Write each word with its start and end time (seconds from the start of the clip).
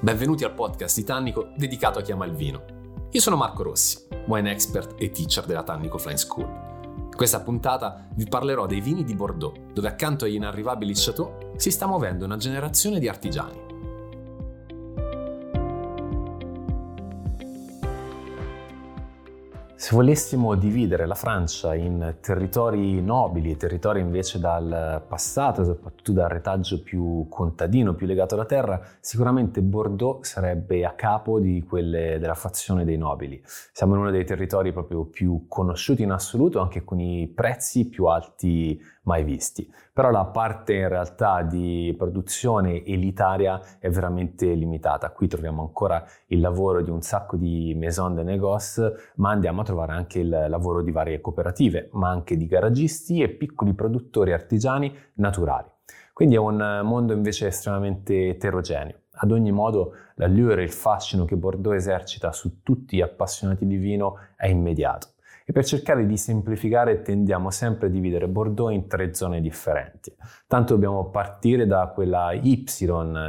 Benvenuti 0.00 0.44
al 0.44 0.54
podcast 0.54 0.96
di 0.96 1.02
Tannico 1.02 1.50
dedicato 1.56 1.98
a 1.98 2.02
chi 2.02 2.12
ama 2.12 2.24
il 2.24 2.32
vino. 2.32 3.08
Io 3.10 3.20
sono 3.20 3.34
Marco 3.34 3.64
Rossi, 3.64 4.06
wine 4.28 4.52
expert 4.52 4.94
e 4.96 5.10
teacher 5.10 5.44
della 5.44 5.64
Tannico 5.64 5.98
Flying 5.98 6.20
School. 6.20 6.46
In 6.98 7.16
questa 7.16 7.40
puntata 7.40 8.06
vi 8.14 8.24
parlerò 8.24 8.66
dei 8.66 8.80
vini 8.80 9.02
di 9.02 9.16
Bordeaux, 9.16 9.72
dove 9.72 9.88
accanto 9.88 10.24
agli 10.24 10.34
inarrivabili 10.34 10.92
chateau 10.94 11.50
si 11.56 11.72
sta 11.72 11.88
muovendo 11.88 12.24
una 12.24 12.36
generazione 12.36 13.00
di 13.00 13.08
artigiani. 13.08 13.67
Se 19.88 19.94
volessimo 19.94 20.54
dividere 20.54 21.06
la 21.06 21.14
Francia 21.14 21.74
in 21.74 22.16
territori 22.20 23.00
nobili 23.00 23.56
territori 23.56 24.00
invece 24.00 24.38
dal 24.38 25.02
passato, 25.08 25.64
soprattutto 25.64 26.12
dal 26.12 26.28
retaggio 26.28 26.82
più 26.82 27.26
contadino, 27.30 27.94
più 27.94 28.06
legato 28.06 28.34
alla 28.34 28.44
terra, 28.44 28.78
sicuramente 29.00 29.62
Bordeaux 29.62 30.28
sarebbe 30.28 30.84
a 30.84 30.92
capo 30.92 31.40
quelle 31.66 32.18
della 32.18 32.34
fazione 32.34 32.84
dei 32.84 32.98
nobili. 32.98 33.40
Siamo 33.72 33.94
in 33.94 34.00
uno 34.00 34.10
dei 34.10 34.26
territori 34.26 34.74
proprio 34.74 35.06
più 35.06 35.46
conosciuti 35.48 36.02
in 36.02 36.10
assoluto, 36.10 36.60
anche 36.60 36.84
con 36.84 37.00
i 37.00 37.26
prezzi 37.26 37.88
più 37.88 38.04
alti 38.04 38.78
mai 39.08 39.24
visti. 39.24 39.68
Però 39.92 40.10
la 40.10 40.26
parte 40.26 40.74
in 40.74 40.88
realtà 40.88 41.42
di 41.42 41.94
produzione 41.96 42.84
elitaria 42.84 43.60
è 43.78 43.88
veramente 43.88 44.52
limitata. 44.52 45.10
Qui 45.10 45.26
troviamo 45.26 45.62
ancora 45.62 46.04
il 46.26 46.40
lavoro 46.40 46.82
di 46.82 46.90
un 46.90 47.00
sacco 47.00 47.36
di 47.36 47.74
maison 47.74 48.14
de 48.14 48.22
négoce, 48.22 48.92
ma 49.16 49.30
andiamo 49.30 49.62
a 49.62 49.64
trovare 49.64 49.92
anche 49.92 50.20
il 50.20 50.46
lavoro 50.48 50.82
di 50.82 50.92
varie 50.92 51.22
cooperative, 51.22 51.88
ma 51.92 52.10
anche 52.10 52.36
di 52.36 52.46
garagisti 52.46 53.22
e 53.22 53.30
piccoli 53.30 53.72
produttori 53.72 54.32
artigiani 54.32 54.94
naturali. 55.14 55.66
Quindi 56.12 56.34
è 56.34 56.38
un 56.38 56.82
mondo 56.84 57.14
invece 57.14 57.46
estremamente 57.46 58.28
eterogeneo. 58.28 58.96
Ad 59.20 59.32
ogni 59.32 59.50
modo, 59.50 59.94
l'allure 60.16 60.60
e 60.60 60.64
il 60.64 60.72
fascino 60.72 61.24
che 61.24 61.36
Bordeaux 61.36 61.74
esercita 61.74 62.30
su 62.30 62.62
tutti 62.62 62.96
gli 62.96 63.00
appassionati 63.00 63.66
di 63.66 63.76
vino 63.76 64.18
è 64.36 64.46
immediato 64.46 65.08
e 65.48 65.52
per 65.52 65.64
cercare 65.64 66.04
di 66.04 66.18
semplificare 66.18 67.00
tendiamo 67.00 67.50
sempre 67.50 67.86
a 67.86 67.90
dividere 67.90 68.28
Bordeaux 68.28 68.70
in 68.70 68.86
tre 68.86 69.14
zone 69.14 69.40
differenti. 69.40 70.14
Tanto 70.46 70.74
dobbiamo 70.74 71.08
partire 71.08 71.66
da 71.66 71.86
quella 71.86 72.32
Y 72.34 72.66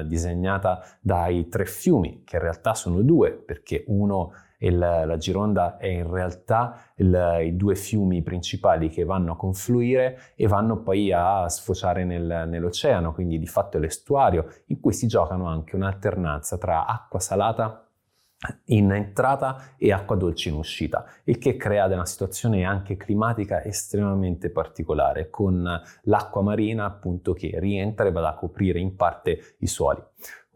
disegnata 0.05 0.83
dai 0.99 1.47
tre 1.47 1.63
fiumi, 1.63 2.23
che 2.25 2.35
in 2.35 2.41
realtà 2.41 2.73
sono 2.73 3.01
due, 3.03 3.31
perché 3.31 3.85
uno 3.87 4.33
il, 4.57 4.77
la 4.77 5.15
Gironda 5.15 5.77
è 5.77 5.87
in 5.87 6.11
realtà 6.11 6.91
il, 6.95 7.37
i 7.41 7.55
due 7.55 7.75
fiumi 7.75 8.21
principali 8.21 8.89
che 8.89 9.05
vanno 9.05 9.31
a 9.31 9.37
confluire 9.37 10.33
e 10.35 10.45
vanno 10.45 10.81
poi 10.81 11.13
a 11.13 11.47
sfociare 11.47 12.03
nel, 12.03 12.49
nell'oceano, 12.49 13.13
quindi 13.13 13.39
di 13.39 13.47
fatto 13.47 13.77
è 13.77 13.79
l'estuario 13.79 14.45
in 14.65 14.81
cui 14.81 14.91
si 14.91 15.07
giocano 15.07 15.47
anche 15.47 15.77
un'alternanza 15.77 16.57
tra 16.57 16.85
acqua 16.85 17.21
salata 17.21 17.88
in 18.65 18.91
entrata 18.91 19.73
e 19.77 19.91
acqua 19.91 20.15
dolce 20.15 20.49
in 20.49 20.55
uscita, 20.55 21.05
il 21.25 21.37
che 21.37 21.57
crea 21.57 21.87
una 21.93 22.05
situazione 22.05 22.63
anche 22.63 22.95
climatica 22.95 23.63
estremamente 23.63 24.49
particolare, 24.49 25.29
con 25.29 25.81
l'acqua 26.03 26.41
marina 26.41 26.85
appunto 26.85 27.33
che 27.33 27.51
rientra 27.59 28.07
e 28.07 28.11
va 28.11 28.27
a 28.29 28.35
coprire 28.35 28.79
in 28.79 28.95
parte 28.95 29.55
i 29.59 29.67
suoli. 29.67 30.01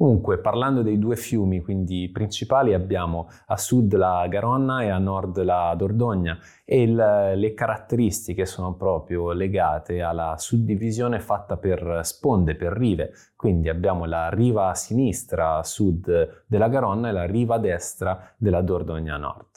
Comunque, 0.03 0.39
parlando 0.39 0.81
dei 0.81 0.99
due 0.99 1.15
fiumi 1.15 1.61
quindi 1.61 2.09
principali, 2.11 2.73
abbiamo 2.73 3.29
a 3.45 3.55
sud 3.55 3.95
la 3.95 4.27
Garonna 4.27 4.83
e 4.83 4.89
a 4.89 4.97
nord 4.97 5.41
la 5.43 5.73
Dordogne 5.77 6.39
e 6.65 6.81
il, 6.81 6.93
le 6.93 7.53
caratteristiche 7.53 8.45
sono 8.45 8.75
proprio 8.75 9.31
legate 9.31 10.01
alla 10.01 10.35
suddivisione 10.37 11.21
fatta 11.21 11.55
per 11.55 12.01
sponde, 12.03 12.57
per 12.57 12.73
rive. 12.73 13.13
Quindi 13.37 13.69
abbiamo 13.69 14.03
la 14.03 14.27
riva 14.27 14.73
sinistra 14.73 15.59
a 15.59 15.63
sud 15.63 16.43
della 16.47 16.67
Garonna 16.67 17.07
e 17.07 17.13
la 17.13 17.25
riva 17.25 17.57
destra 17.57 18.29
della 18.35 18.61
Dordogne 18.61 19.09
a 19.09 19.15
nord. 19.15 19.52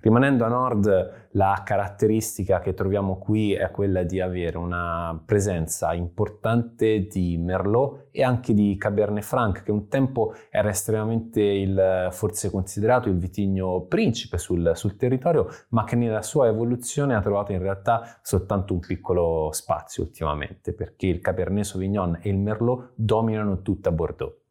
Rimanendo 0.00 0.44
a 0.44 0.48
nord, 0.48 1.28
la 1.32 1.62
caratteristica 1.64 2.60
che 2.60 2.74
troviamo 2.74 3.18
qui 3.18 3.52
è 3.52 3.70
quella 3.70 4.02
di 4.02 4.20
avere 4.20 4.58
una 4.58 5.20
presenza 5.24 5.92
importante 5.92 7.06
di 7.06 7.36
Merlot 7.38 8.08
e 8.10 8.22
anche 8.22 8.54
di 8.54 8.76
Cabernet 8.76 9.22
Franc, 9.22 9.62
che 9.62 9.70
un 9.70 9.88
tempo 9.88 10.34
era 10.50 10.68
estremamente 10.68 11.40
il, 11.40 12.08
forse 12.10 12.50
considerato 12.50 13.08
il 13.08 13.16
vitigno 13.16 13.82
principe 13.82 14.38
sul, 14.38 14.72
sul 14.74 14.96
territorio, 14.96 15.48
ma 15.70 15.84
che 15.84 15.96
nella 15.96 16.22
sua 16.22 16.48
evoluzione 16.48 17.14
ha 17.14 17.20
trovato 17.20 17.52
in 17.52 17.60
realtà 17.60 18.18
soltanto 18.22 18.74
un 18.74 18.80
piccolo 18.80 19.50
spazio 19.52 20.02
ultimamente, 20.02 20.72
perché 20.72 21.06
il 21.06 21.20
Cabernet 21.20 21.64
Sauvignon 21.64 22.18
e 22.22 22.28
il 22.28 22.38
Merlot 22.38 22.92
dominano 22.94 23.62
tutta 23.62 23.90
Bordeaux. 23.90 24.47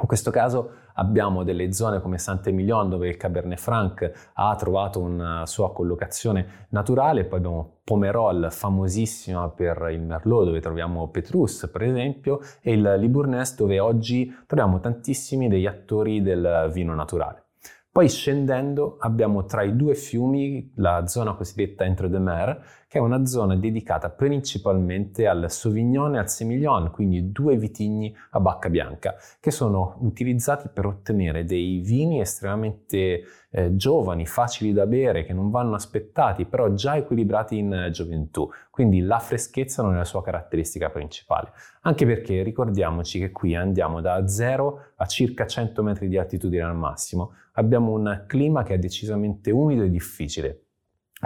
In 0.00 0.06
questo 0.06 0.30
caso 0.30 0.70
abbiamo 0.94 1.42
delle 1.42 1.72
zone 1.72 2.00
come 2.00 2.18
Saint-Emilion 2.18 2.88
dove 2.88 3.08
il 3.08 3.16
Cabernet 3.16 3.58
Franc 3.58 4.30
ha 4.34 4.54
trovato 4.54 5.00
una 5.00 5.44
sua 5.46 5.72
collocazione 5.72 6.66
naturale, 6.70 7.24
poi 7.24 7.38
abbiamo 7.38 7.80
Pomerol 7.82 8.48
famosissima 8.50 9.48
per 9.48 9.88
il 9.90 10.00
Merlot 10.00 10.44
dove 10.44 10.60
troviamo 10.60 11.08
Petrus 11.08 11.68
per 11.72 11.82
esempio 11.82 12.40
e 12.60 12.72
il 12.72 12.94
Libournais 12.98 13.56
dove 13.56 13.80
oggi 13.80 14.32
troviamo 14.46 14.78
tantissimi 14.78 15.48
degli 15.48 15.66
attori 15.66 16.22
del 16.22 16.70
vino 16.72 16.94
naturale. 16.94 17.44
Poi 17.90 18.08
scendendo 18.08 18.96
abbiamo 19.00 19.44
tra 19.46 19.62
i 19.62 19.74
due 19.74 19.94
fiumi 19.94 20.70
la 20.76 21.06
zona 21.06 21.34
cosiddetta 21.34 21.84
Entre 21.84 22.08
de 22.08 22.18
Mer, 22.18 22.64
che 22.88 22.96
è 22.96 23.00
una 23.02 23.26
zona 23.26 23.54
dedicata 23.54 24.08
principalmente 24.08 25.26
al 25.26 25.50
Sauvignon 25.50 26.14
e 26.14 26.18
al 26.18 26.30
Semillon, 26.30 26.90
quindi 26.90 27.30
due 27.30 27.58
vitigni 27.58 28.16
a 28.30 28.40
bacca 28.40 28.70
bianca, 28.70 29.14
che 29.38 29.50
sono 29.50 29.98
utilizzati 30.00 30.70
per 30.72 30.86
ottenere 30.86 31.44
dei 31.44 31.80
vini 31.80 32.20
estremamente 32.20 33.24
eh, 33.50 33.76
giovani, 33.76 34.24
facili 34.24 34.72
da 34.72 34.86
bere, 34.86 35.24
che 35.24 35.34
non 35.34 35.50
vanno 35.50 35.74
aspettati, 35.74 36.46
però 36.46 36.72
già 36.72 36.96
equilibrati 36.96 37.58
in 37.58 37.74
eh, 37.74 37.90
gioventù. 37.90 38.48
Quindi 38.70 39.00
la 39.00 39.18
freschezza 39.18 39.82
non 39.82 39.92
è 39.92 39.98
la 39.98 40.04
sua 40.04 40.22
caratteristica 40.22 40.88
principale. 40.88 41.52
Anche 41.82 42.06
perché 42.06 42.42
ricordiamoci 42.42 43.18
che 43.18 43.30
qui 43.30 43.54
andiamo 43.54 44.00
da 44.00 44.26
0 44.26 44.92
a 44.96 45.04
circa 45.04 45.46
100 45.46 45.82
metri 45.82 46.08
di 46.08 46.16
altitudine 46.16 46.62
al 46.62 46.76
massimo. 46.76 47.32
Abbiamo 47.52 47.92
un 47.92 48.24
clima 48.26 48.62
che 48.62 48.74
è 48.74 48.78
decisamente 48.78 49.50
umido 49.50 49.82
e 49.82 49.90
difficile. 49.90 50.67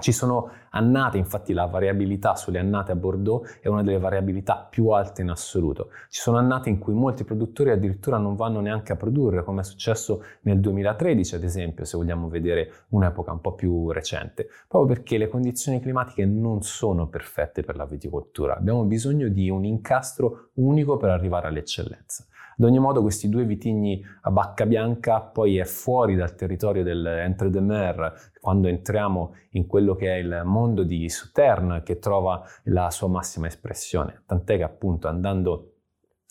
Ci 0.00 0.10
sono 0.10 0.50
annate, 0.70 1.19
infatti 1.19 1.53
la 1.53 1.66
variabilità 1.66 2.34
sulle 2.34 2.58
annate 2.58 2.92
a 2.92 2.97
Bordeaux 2.97 3.58
è 3.60 3.69
una 3.69 3.82
delle 3.82 3.98
variabilità 3.98 4.66
più 4.69 4.88
alte 4.88 5.20
in 5.20 5.28
assoluto. 5.28 5.91
Ci 6.08 6.20
sono 6.20 6.38
annate 6.38 6.70
in 6.70 6.78
cui 6.78 6.94
molti 6.94 7.25
produttori 7.25 7.70
addirittura 7.70 8.16
non 8.16 8.34
vanno 8.34 8.60
neanche 8.60 8.92
a 8.92 8.97
produrre, 8.97 9.44
come 9.44 9.60
è 9.60 9.64
successo 9.64 10.22
nel 10.42 10.60
2013 10.60 11.34
ad 11.34 11.42
esempio, 11.42 11.84
se 11.84 11.98
vogliamo 11.98 12.28
vedere 12.28 12.72
un'epoca 12.88 13.32
un 13.32 13.41
po' 13.42 13.52
più 13.52 13.91
recente, 13.91 14.48
proprio 14.66 14.94
perché 14.94 15.19
le 15.19 15.28
condizioni 15.28 15.78
climatiche 15.78 16.25
non 16.25 16.62
sono 16.62 17.08
perfette 17.08 17.62
per 17.62 17.76
la 17.76 17.84
viticoltura. 17.84 18.56
Abbiamo 18.56 18.84
bisogno 18.84 19.28
di 19.28 19.50
un 19.50 19.64
incastro 19.66 20.50
unico 20.54 20.97
per 20.97 21.10
arrivare 21.10 21.48
all'eccellenza. 21.48 22.25
Ad 22.58 22.64
ogni 22.64 22.78
modo 22.78 23.00
questi 23.00 23.28
due 23.28 23.44
vitigni 23.44 24.02
a 24.22 24.30
bacca 24.30 24.66
bianca 24.66 25.20
poi 25.20 25.58
è 25.58 25.64
fuori 25.64 26.14
dal 26.14 26.34
territorio 26.34 26.82
del 26.82 27.06
Entre 27.06 27.50
de 27.50 27.60
Mer 27.60 28.30
quando 28.40 28.68
entriamo 28.68 29.34
in 29.50 29.66
quello 29.66 29.94
che 29.94 30.12
è 30.12 30.16
il 30.16 30.42
mondo 30.44 30.82
di 30.82 31.08
Sauternes 31.08 31.82
che 31.84 31.98
trova 31.98 32.42
la 32.64 32.90
sua 32.90 33.08
massima 33.08 33.46
espressione, 33.46 34.22
tant'è 34.26 34.56
che 34.56 34.62
appunto 34.62 35.08
andando 35.08 35.72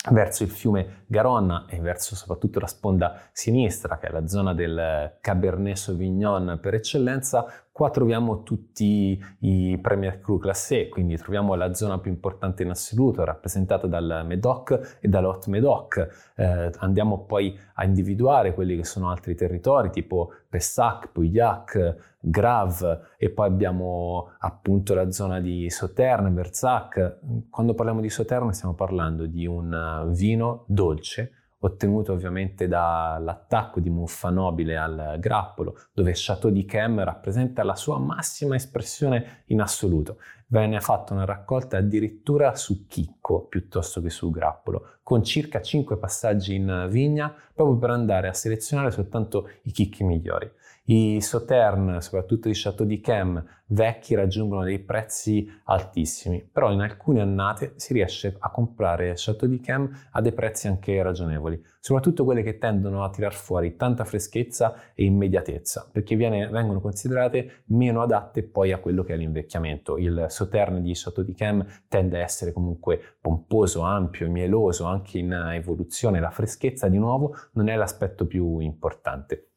verso 0.10 0.44
il 0.44 0.50
fiume 0.50 1.04
Garonna 1.06 1.66
e 1.70 1.80
verso 1.80 2.16
soprattutto 2.16 2.60
la 2.60 2.68
sponda 2.68 3.30
sinistra, 3.32 4.00
che 4.00 4.08
è 4.08 4.12
la 4.12 4.28
zona 4.28 4.54
del 4.54 5.18
Cabernet 5.22 5.76
Sauvignon 5.76 6.58
per 6.62 6.74
eccellenza, 6.74 7.46
Qua 7.74 7.90
troviamo 7.90 8.44
tutti 8.44 9.18
i 9.40 9.80
Premier 9.82 10.20
Cru 10.20 10.38
Classé, 10.38 10.90
quindi 10.90 11.16
troviamo 11.16 11.56
la 11.56 11.74
zona 11.74 12.00
più 12.00 12.12
importante 12.12 12.64
in 12.64 12.70
assoluto, 12.70 13.24
rappresentata 13.24 13.88
dal 13.88 14.24
Medoc 14.28 14.98
e 15.00 15.08
dall'Hot 15.08 15.48
Medoc. 15.48 16.34
Eh, 16.36 16.70
andiamo 16.80 17.24
poi 17.24 17.58
a 17.76 17.86
individuare 17.86 18.54
quelli 18.54 18.76
che 18.76 18.84
sono 18.84 19.10
altri 19.10 19.36
territori, 19.36 19.90
tipo 19.90 20.34
Pessac, 20.50 21.12
Pouillac, 21.14 22.18
Grave, 22.20 23.00
e 23.18 23.30
poi 23.30 23.48
abbiamo 23.48 24.32
appunto 24.40 24.94
la 24.94 25.10
zona 25.10 25.40
di 25.40 25.70
Sauternes, 25.70 26.34
Versac. 26.34 27.20
Quando 27.50 27.74
parliamo 27.74 28.02
di 28.02 28.10
Sauternes 28.10 28.58
stiamo 28.58 28.76
parlando 28.76 29.26
di 29.26 29.48
un 29.48 30.12
vino 30.14 30.66
dolce, 30.68 31.32
ottenuto 31.64 32.14
ovviamente 32.14 32.68
dall'attacco 32.68 33.80
di 33.80 33.90
muffa 33.90 34.30
nobile 34.30 34.78
al 34.78 35.18
grappolo, 35.20 35.78
dove 35.94 36.14
Chateau 36.16 36.52
di 36.52 36.66
Chem 36.66 37.04
rappresenta 37.04 37.64
la 37.64 37.76
sua 37.76 38.00
massima 38.00 38.56
espressione 38.56 39.44
in 39.48 39.62
assoluto. 39.62 40.18
Venne 40.48 40.82
fatta 40.82 41.14
una 41.14 41.26
raccolta 41.26 41.78
addirittura 41.78 42.56
su 42.56 42.88
chicco 42.88 43.46
piuttosto 43.46 44.02
che 44.02 44.10
su 44.10 44.30
grappolo, 44.30 44.98
con 45.04 45.24
circa 45.24 45.62
5 45.62 45.98
passaggi 45.98 46.56
in 46.56 46.88
vigna, 46.90 47.34
proprio 47.54 47.78
per 47.78 47.92
andare 47.92 48.28
a 48.28 48.34
selezionare 48.34 48.92
soltanto 48.92 49.50
i 49.64 49.72
chicchi 49.72 50.04
migliori. 50.04 50.52
I 50.86 51.22
Sauterne, 51.22 52.02
soprattutto 52.02 52.50
i 52.50 52.54
Chateau 52.54 52.88
di 52.88 53.00
Chem 53.00 53.44
vecchi, 53.68 54.16
raggiungono 54.16 54.64
dei 54.64 54.80
prezzi 54.80 55.48
altissimi, 55.66 56.44
però 56.44 56.72
in 56.72 56.82
alcune 56.82 57.22
annate 57.22 57.74
si 57.76 57.94
riesce 57.94 58.36
a 58.38 58.50
comprare 58.50 59.14
Chateau 59.16 59.48
di 59.50 59.60
Chem 59.60 59.90
a 60.12 60.22
dei 60.22 60.34
prezzi 60.34 60.68
anche 60.68 61.02
ragionevoli. 61.02 61.64
soprattutto 61.80 62.24
quelle 62.26 62.44
che 62.44 62.58
tendono 62.58 63.04
a 63.04 63.10
tirar 63.10 63.34
fuori 63.34 63.76
tanta 63.76 64.06
freschezza 64.06 64.94
e 64.94 65.06
immediatezza, 65.06 65.88
perché 65.92 66.16
viene, 66.16 66.48
vengono 66.48 66.82
considerate 66.82 67.64
meno 67.68 68.02
adatte 68.02 68.44
poi 68.44 68.72
a 68.72 68.80
quello 68.80 69.04
che 69.04 69.14
è 69.14 69.18
l'invecchiamento. 69.18 69.98
Il 69.98 70.26
Sauterne 70.30 70.82
di 70.82 70.92
Chateau 70.94 71.24
di 71.24 71.34
Chem 71.34 71.66
tende 71.88 72.20
a 72.20 72.24
essere 72.24 72.52
comunque 72.54 73.18
pomposo, 73.22 73.82
ampio, 73.82 74.30
mieloso, 74.30 74.86
anche 74.86 75.20
in 75.20 75.32
evoluzione. 75.32 76.20
La 76.20 76.32
freschezza 76.32 76.88
di 76.88 76.98
nuovo 76.98 77.36
non 77.54 77.70
è 77.70 77.76
l'aspetto 77.76 78.26
più 78.26 78.60
importante. 78.60 79.51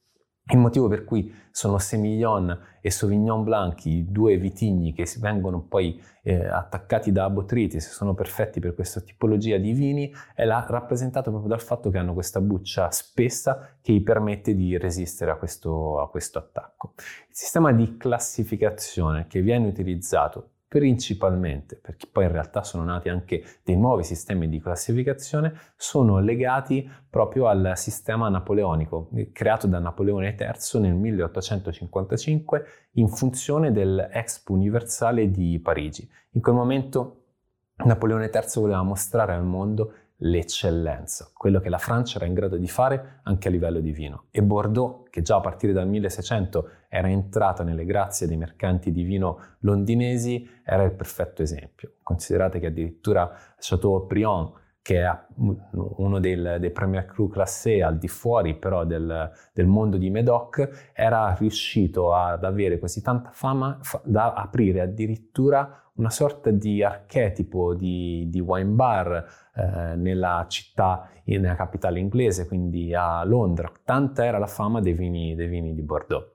Il 0.47 0.59
motivo 0.59 0.89
per 0.89 1.05
cui 1.05 1.35
sono 1.51 1.79
Semillon 1.79 2.55
e 2.83 2.91
Sauvignon 2.91 3.45
Blanc, 3.45 3.87
i 3.87 4.05
due 4.11 4.37
vitigni 4.37 4.93
che 4.93 5.07
vengono 5.19 5.63
poi 5.63 5.99
eh, 6.23 6.47
attaccati 6.47 7.13
da 7.13 7.31
Botrytis, 7.31 7.91
sono 7.91 8.13
perfetti 8.13 8.61
per 8.61 8.75
questa 8.75 9.01
tipologia 9.01 9.57
di 9.57 9.73
vini, 9.73 10.13
è 10.35 10.45
la, 10.45 10.67
rappresentato 10.69 11.31
proprio 11.31 11.49
dal 11.49 11.63
fatto 11.63 11.89
che 11.89 11.97
hanno 11.97 12.13
questa 12.13 12.43
buccia 12.43 12.91
spessa 12.91 13.77
che 13.81 13.95
gli 13.95 14.03
permette 14.03 14.55
di 14.55 14.77
resistere 14.77 15.31
a 15.31 15.37
questo, 15.37 15.99
a 15.99 16.11
questo 16.11 16.41
attacco. 16.41 16.93
Il 16.97 17.35
sistema 17.35 17.73
di 17.73 17.97
classificazione 17.97 19.27
che 19.27 19.41
viene 19.41 19.67
utilizzato 19.67 20.51
principalmente, 20.75 21.79
perché 21.81 22.09
poi 22.11 22.25
in 22.25 22.33
realtà 22.33 22.65
sono 22.65 22.83
nati 22.83 23.09
anche 23.09 23.45
dei 23.63 23.77
nuovi 23.77 24.03
sistemi 24.03 24.49
di 24.49 24.61
classificazione, 24.61 25.57
sono 25.77 26.19
legati 26.19 26.91
proprio 27.09 27.47
al 27.47 27.75
sistema 27.77 28.29
napoleonico, 28.29 29.09
creato 29.33 29.69
da 29.69 29.79
Napoleone 29.79 30.35
III 30.37 30.81
nel 30.81 30.95
1855 30.95 32.65
in 32.95 33.07
funzione 33.07 33.71
dell'Expo 33.71 34.53
Universale 34.53 35.31
di 35.31 35.61
Parigi. 35.63 36.11
In 36.31 36.41
quel 36.41 36.57
momento 36.57 37.27
Napoleone 37.85 38.29
III 38.35 38.43
voleva 38.57 38.83
mostrare 38.83 39.33
al 39.33 39.45
mondo 39.45 39.93
l'eccellenza, 40.19 41.31
quello 41.35 41.61
che 41.61 41.69
la 41.69 41.79
Francia 41.79 42.17
era 42.17 42.27
in 42.27 42.35
grado 42.35 42.57
di 42.57 42.69
fare 42.69 43.21
anche 43.25 43.49
a 43.49 43.51
livello 43.51 43.81
di 43.81 43.93
vino. 43.93 44.25
E 44.31 44.43
Bordeaux, 44.43 45.09
che 45.11 45.23
già 45.23 45.37
a 45.37 45.41
partire 45.41 45.73
dal 45.73 45.89
1600 45.89 46.69
era 46.89 47.09
entrata 47.09 47.63
nelle 47.65 47.85
grazie 47.85 48.27
dei 48.27 48.37
mercanti 48.37 48.93
di 48.93 49.03
vino 49.03 49.41
londinesi, 49.61 50.49
era 50.65 50.85
il 50.85 50.93
perfetto 50.93 51.43
esempio. 51.43 51.95
Considerate 52.03 52.61
che 52.61 52.67
addirittura 52.67 53.31
Chateaubriand, 53.59 54.53
che 54.85 55.01
è 55.01 55.19
uno 55.71 56.21
del, 56.21 56.59
dei 56.61 56.71
Premier 56.71 57.07
Cru 57.07 57.31
Classé 57.31 57.83
al 57.83 57.97
di 57.97 58.07
fuori 58.07 58.55
però 58.55 58.85
del, 58.85 59.31
del, 59.55 59.65
mondo 59.65 59.97
di 59.97 60.11
Medoc, 60.11 60.91
era 60.93 61.35
riuscito 61.39 62.13
ad 62.13 62.45
avere 62.45 62.79
così 62.79 63.01
tanta 63.01 63.31
fama 63.33 63.81
da 64.03 64.35
aprire 64.35 64.83
addirittura 64.83 65.91
una 65.95 66.11
sorta 66.11 66.51
di 66.51 66.83
archetipo 66.83 67.75
di, 67.75 68.29
di 68.29 68.41
wine 68.41 68.73
bar 68.73 69.25
eh, 69.55 69.97
nella 69.97 70.45
città, 70.51 71.09
nella 71.25 71.55
capitale 71.55 71.99
inglese, 71.99 72.47
quindi 72.47 72.95
a 72.95 73.25
Londra. 73.25 73.73
Tanta 73.85 74.27
era 74.27 74.37
la 74.37 74.47
fama 74.47 74.83
dei 74.83 74.93
vini, 74.93 75.35
dei 75.35 75.49
vini 75.49 75.75
di 75.75 75.83
Bordeaux. 75.83 76.34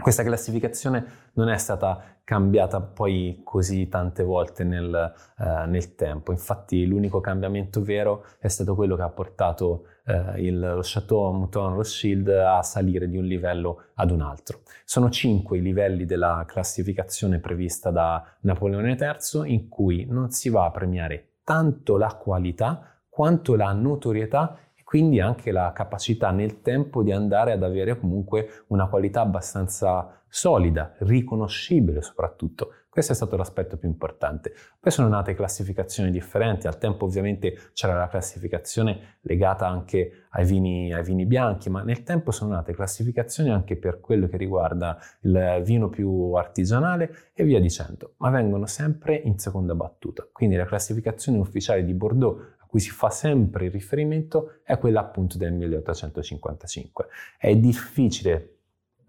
Questa 0.00 0.22
classificazione 0.22 1.04
non 1.34 1.48
è 1.48 1.58
stata 1.58 2.02
cambiata 2.24 2.80
poi 2.80 3.40
così 3.44 3.88
tante 3.88 4.22
volte 4.22 4.64
nel, 4.64 5.12
eh, 5.38 5.66
nel, 5.66 5.94
tempo, 5.94 6.30
infatti 6.32 6.86
l'unico 6.86 7.20
cambiamento 7.20 7.82
vero 7.82 8.24
è 8.38 8.48
stato 8.48 8.74
quello 8.74 8.96
che 8.96 9.02
ha 9.02 9.10
portato 9.10 9.86
eh, 10.06 10.40
il, 10.42 10.58
lo 10.58 10.80
Chateau 10.82 11.32
Mouton 11.32 11.74
Rothschild 11.74 12.28
a 12.28 12.62
salire 12.62 13.08
di 13.08 13.16
un 13.16 13.24
livello 13.24 13.84
ad 13.94 14.10
un 14.10 14.20
altro. 14.20 14.60
Sono 14.84 15.10
cinque 15.10 15.58
i 15.58 15.62
livelli 15.62 16.04
della 16.04 16.44
classificazione 16.46 17.40
prevista 17.40 17.90
da 17.90 18.24
Napoleone 18.42 18.96
III 18.98 19.52
in 19.52 19.68
cui 19.68 20.06
non 20.08 20.30
si 20.30 20.50
va 20.50 20.66
a 20.66 20.70
premiare 20.70 21.38
tanto 21.42 21.96
la 21.96 22.14
qualità 22.14 23.00
quanto 23.08 23.56
la 23.56 23.72
notorietà 23.72 24.56
quindi 24.90 25.20
anche 25.20 25.52
la 25.52 25.70
capacità 25.72 26.32
nel 26.32 26.62
tempo 26.62 27.04
di 27.04 27.12
andare 27.12 27.52
ad 27.52 27.62
avere 27.62 27.96
comunque 27.96 28.64
una 28.70 28.88
qualità 28.88 29.20
abbastanza 29.20 30.20
solida, 30.28 30.94
riconoscibile 30.98 32.02
soprattutto. 32.02 32.72
Questo 32.88 33.12
è 33.12 33.14
stato 33.14 33.36
l'aspetto 33.36 33.76
più 33.76 33.88
importante. 33.88 34.52
Poi 34.80 34.90
sono 34.90 35.06
nate 35.06 35.34
classificazioni 35.34 36.10
differenti, 36.10 36.66
al 36.66 36.78
tempo 36.78 37.04
ovviamente 37.04 37.70
c'era 37.72 37.94
la 37.94 38.08
classificazione 38.08 39.18
legata 39.20 39.68
anche 39.68 40.26
ai 40.30 40.44
vini, 40.44 40.92
ai 40.92 41.04
vini 41.04 41.24
bianchi, 41.24 41.70
ma 41.70 41.84
nel 41.84 42.02
tempo 42.02 42.32
sono 42.32 42.54
nate 42.54 42.74
classificazioni 42.74 43.50
anche 43.50 43.76
per 43.76 44.00
quello 44.00 44.26
che 44.26 44.36
riguarda 44.36 44.98
il 45.20 45.60
vino 45.62 45.88
più 45.88 46.32
artigianale 46.32 47.30
e 47.32 47.44
via 47.44 47.60
dicendo, 47.60 48.14
ma 48.16 48.30
vengono 48.30 48.66
sempre 48.66 49.14
in 49.14 49.38
seconda 49.38 49.76
battuta. 49.76 50.26
Quindi 50.32 50.56
la 50.56 50.66
classificazione 50.66 51.38
ufficiale 51.38 51.84
di 51.84 51.94
Bordeaux 51.94 52.58
cui 52.70 52.78
si 52.78 52.90
fa 52.90 53.10
sempre 53.10 53.68
riferimento 53.68 54.60
è 54.62 54.78
quella 54.78 55.00
appunto 55.00 55.36
del 55.36 55.52
1855. 55.52 57.08
È 57.36 57.54
difficile 57.56 58.58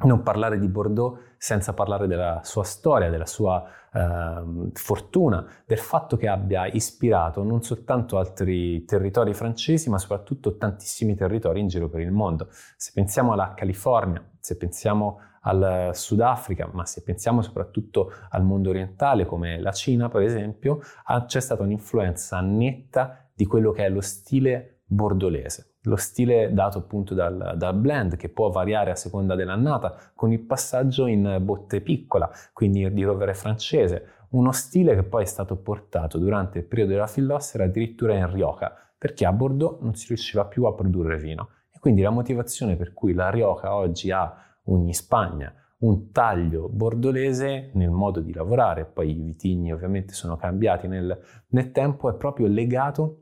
non 0.04 0.24
parlare 0.24 0.58
di 0.58 0.68
Bordeaux 0.68 1.20
senza 1.38 1.74
parlare 1.74 2.08
della 2.08 2.42
sua 2.44 2.64
storia, 2.64 3.12
della 3.12 3.28
sua 3.28 3.64
eh, 3.94 4.72
fortuna, 4.74 5.48
del 5.64 5.78
fatto 5.78 6.18
che 6.18 6.28
abbia 6.28 6.66
ispirato 6.66 7.44
non 7.44 7.62
soltanto 7.62 8.18
altri 8.18 8.84
territori 8.86 9.36
francesi, 9.36 9.92
ma 9.92 10.00
soprattutto 10.00 10.58
tantissimi 10.58 11.14
territori 11.14 11.60
in 11.60 11.68
giro 11.68 11.88
per 11.88 12.02
il 12.02 12.12
mondo. 12.12 12.48
Se 12.78 12.92
pensiamo 12.96 13.34
alla 13.34 13.54
California, 13.54 14.24
se 14.40 14.58
pensiamo 14.58 15.20
al 15.42 15.92
Sudafrica, 15.94 16.70
ma 16.72 16.86
se 16.86 17.04
pensiamo 17.04 17.42
soprattutto 17.42 18.12
al 18.30 18.44
mondo 18.44 18.70
orientale 18.70 19.26
come 19.26 19.60
la 19.60 19.72
Cina, 19.72 20.10
per 20.10 20.22
esempio, 20.22 20.82
c'è 21.26 21.40
stata 21.40 21.64
un'influenza 21.64 22.40
netta 22.42 23.31
di 23.42 23.48
quello 23.48 23.72
che 23.72 23.86
è 23.86 23.90
lo 23.90 24.02
stile 24.02 24.82
bordolese, 24.86 25.78
lo 25.86 25.96
stile 25.96 26.54
dato 26.54 26.78
appunto 26.78 27.16
dal, 27.16 27.56
dal, 27.58 27.76
blend 27.76 28.16
che 28.16 28.30
può 28.30 28.52
variare 28.52 28.92
a 28.92 28.96
seconda 28.96 29.34
dell'annata 29.34 30.12
con 30.14 30.32
il 30.32 30.42
passaggio 30.42 31.08
in 31.08 31.40
botte 31.42 31.82
piccola, 31.82 32.30
quindi 32.54 32.94
di 32.94 33.04
rovere 33.04 33.34
francese, 33.34 34.28
uno 34.32 34.52
stile 34.52 34.94
che 34.94 35.02
poi 35.02 35.24
è 35.24 35.26
stato 35.26 35.56
portato 35.56 36.20
durante 36.20 36.60
il 36.60 36.66
periodo 36.66 36.92
della 36.92 37.08
fillossera 37.08 37.64
addirittura 37.64 38.14
in 38.14 38.32
Rioja, 38.32 38.76
perché 38.96 39.26
a 39.26 39.34
Bordeaux 39.34 39.82
non 39.82 39.96
si 39.96 40.06
riusciva 40.10 40.46
più 40.46 40.66
a 40.66 40.76
produrre 40.76 41.18
vino. 41.18 41.50
E 41.74 41.80
quindi 41.80 42.04
la 42.04 42.12
motivazione 42.12 42.76
per 42.76 42.94
cui 42.94 43.14
la 43.14 43.32
Rioja 43.32 43.74
oggi 43.74 44.12
ha 44.12 44.36
in 44.66 44.94
Spagna 44.94 45.52
un 45.80 46.12
taglio 46.12 46.70
bordolese 46.70 47.72
nel 47.74 47.90
modo 47.90 48.20
di 48.20 48.34
lavorare, 48.34 48.86
poi 48.86 49.10
i 49.10 49.20
vitigni 49.20 49.74
ovviamente 49.74 50.14
sono 50.14 50.36
cambiati 50.36 50.88
nel, 50.88 51.20
nel 51.48 51.72
tempo, 51.72 52.08
è 52.08 52.14
proprio 52.14 52.46
legato 52.46 53.22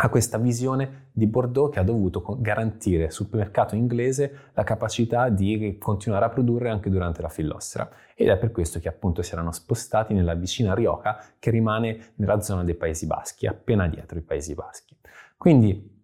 a 0.00 0.08
questa 0.10 0.38
visione 0.38 1.06
di 1.12 1.26
Bordeaux 1.26 1.72
che 1.72 1.80
ha 1.80 1.82
dovuto 1.82 2.22
garantire 2.38 3.10
sul 3.10 3.28
mercato 3.32 3.74
inglese 3.74 4.50
la 4.52 4.62
capacità 4.62 5.28
di 5.28 5.76
continuare 5.78 6.24
a 6.24 6.28
produrre 6.28 6.70
anche 6.70 6.88
durante 6.88 7.20
la 7.20 7.28
fillossera 7.28 7.90
ed 8.14 8.28
è 8.28 8.36
per 8.36 8.52
questo 8.52 8.78
che 8.78 8.88
appunto 8.88 9.22
si 9.22 9.32
erano 9.32 9.50
spostati 9.50 10.14
nella 10.14 10.34
vicina 10.34 10.74
Rioja 10.74 11.18
che 11.40 11.50
rimane 11.50 12.12
nella 12.16 12.40
zona 12.40 12.62
dei 12.62 12.76
Paesi 12.76 13.06
Baschi, 13.06 13.48
appena 13.48 13.88
dietro 13.88 14.18
i 14.18 14.22
Paesi 14.22 14.54
Baschi. 14.54 14.96
Quindi 15.36 15.96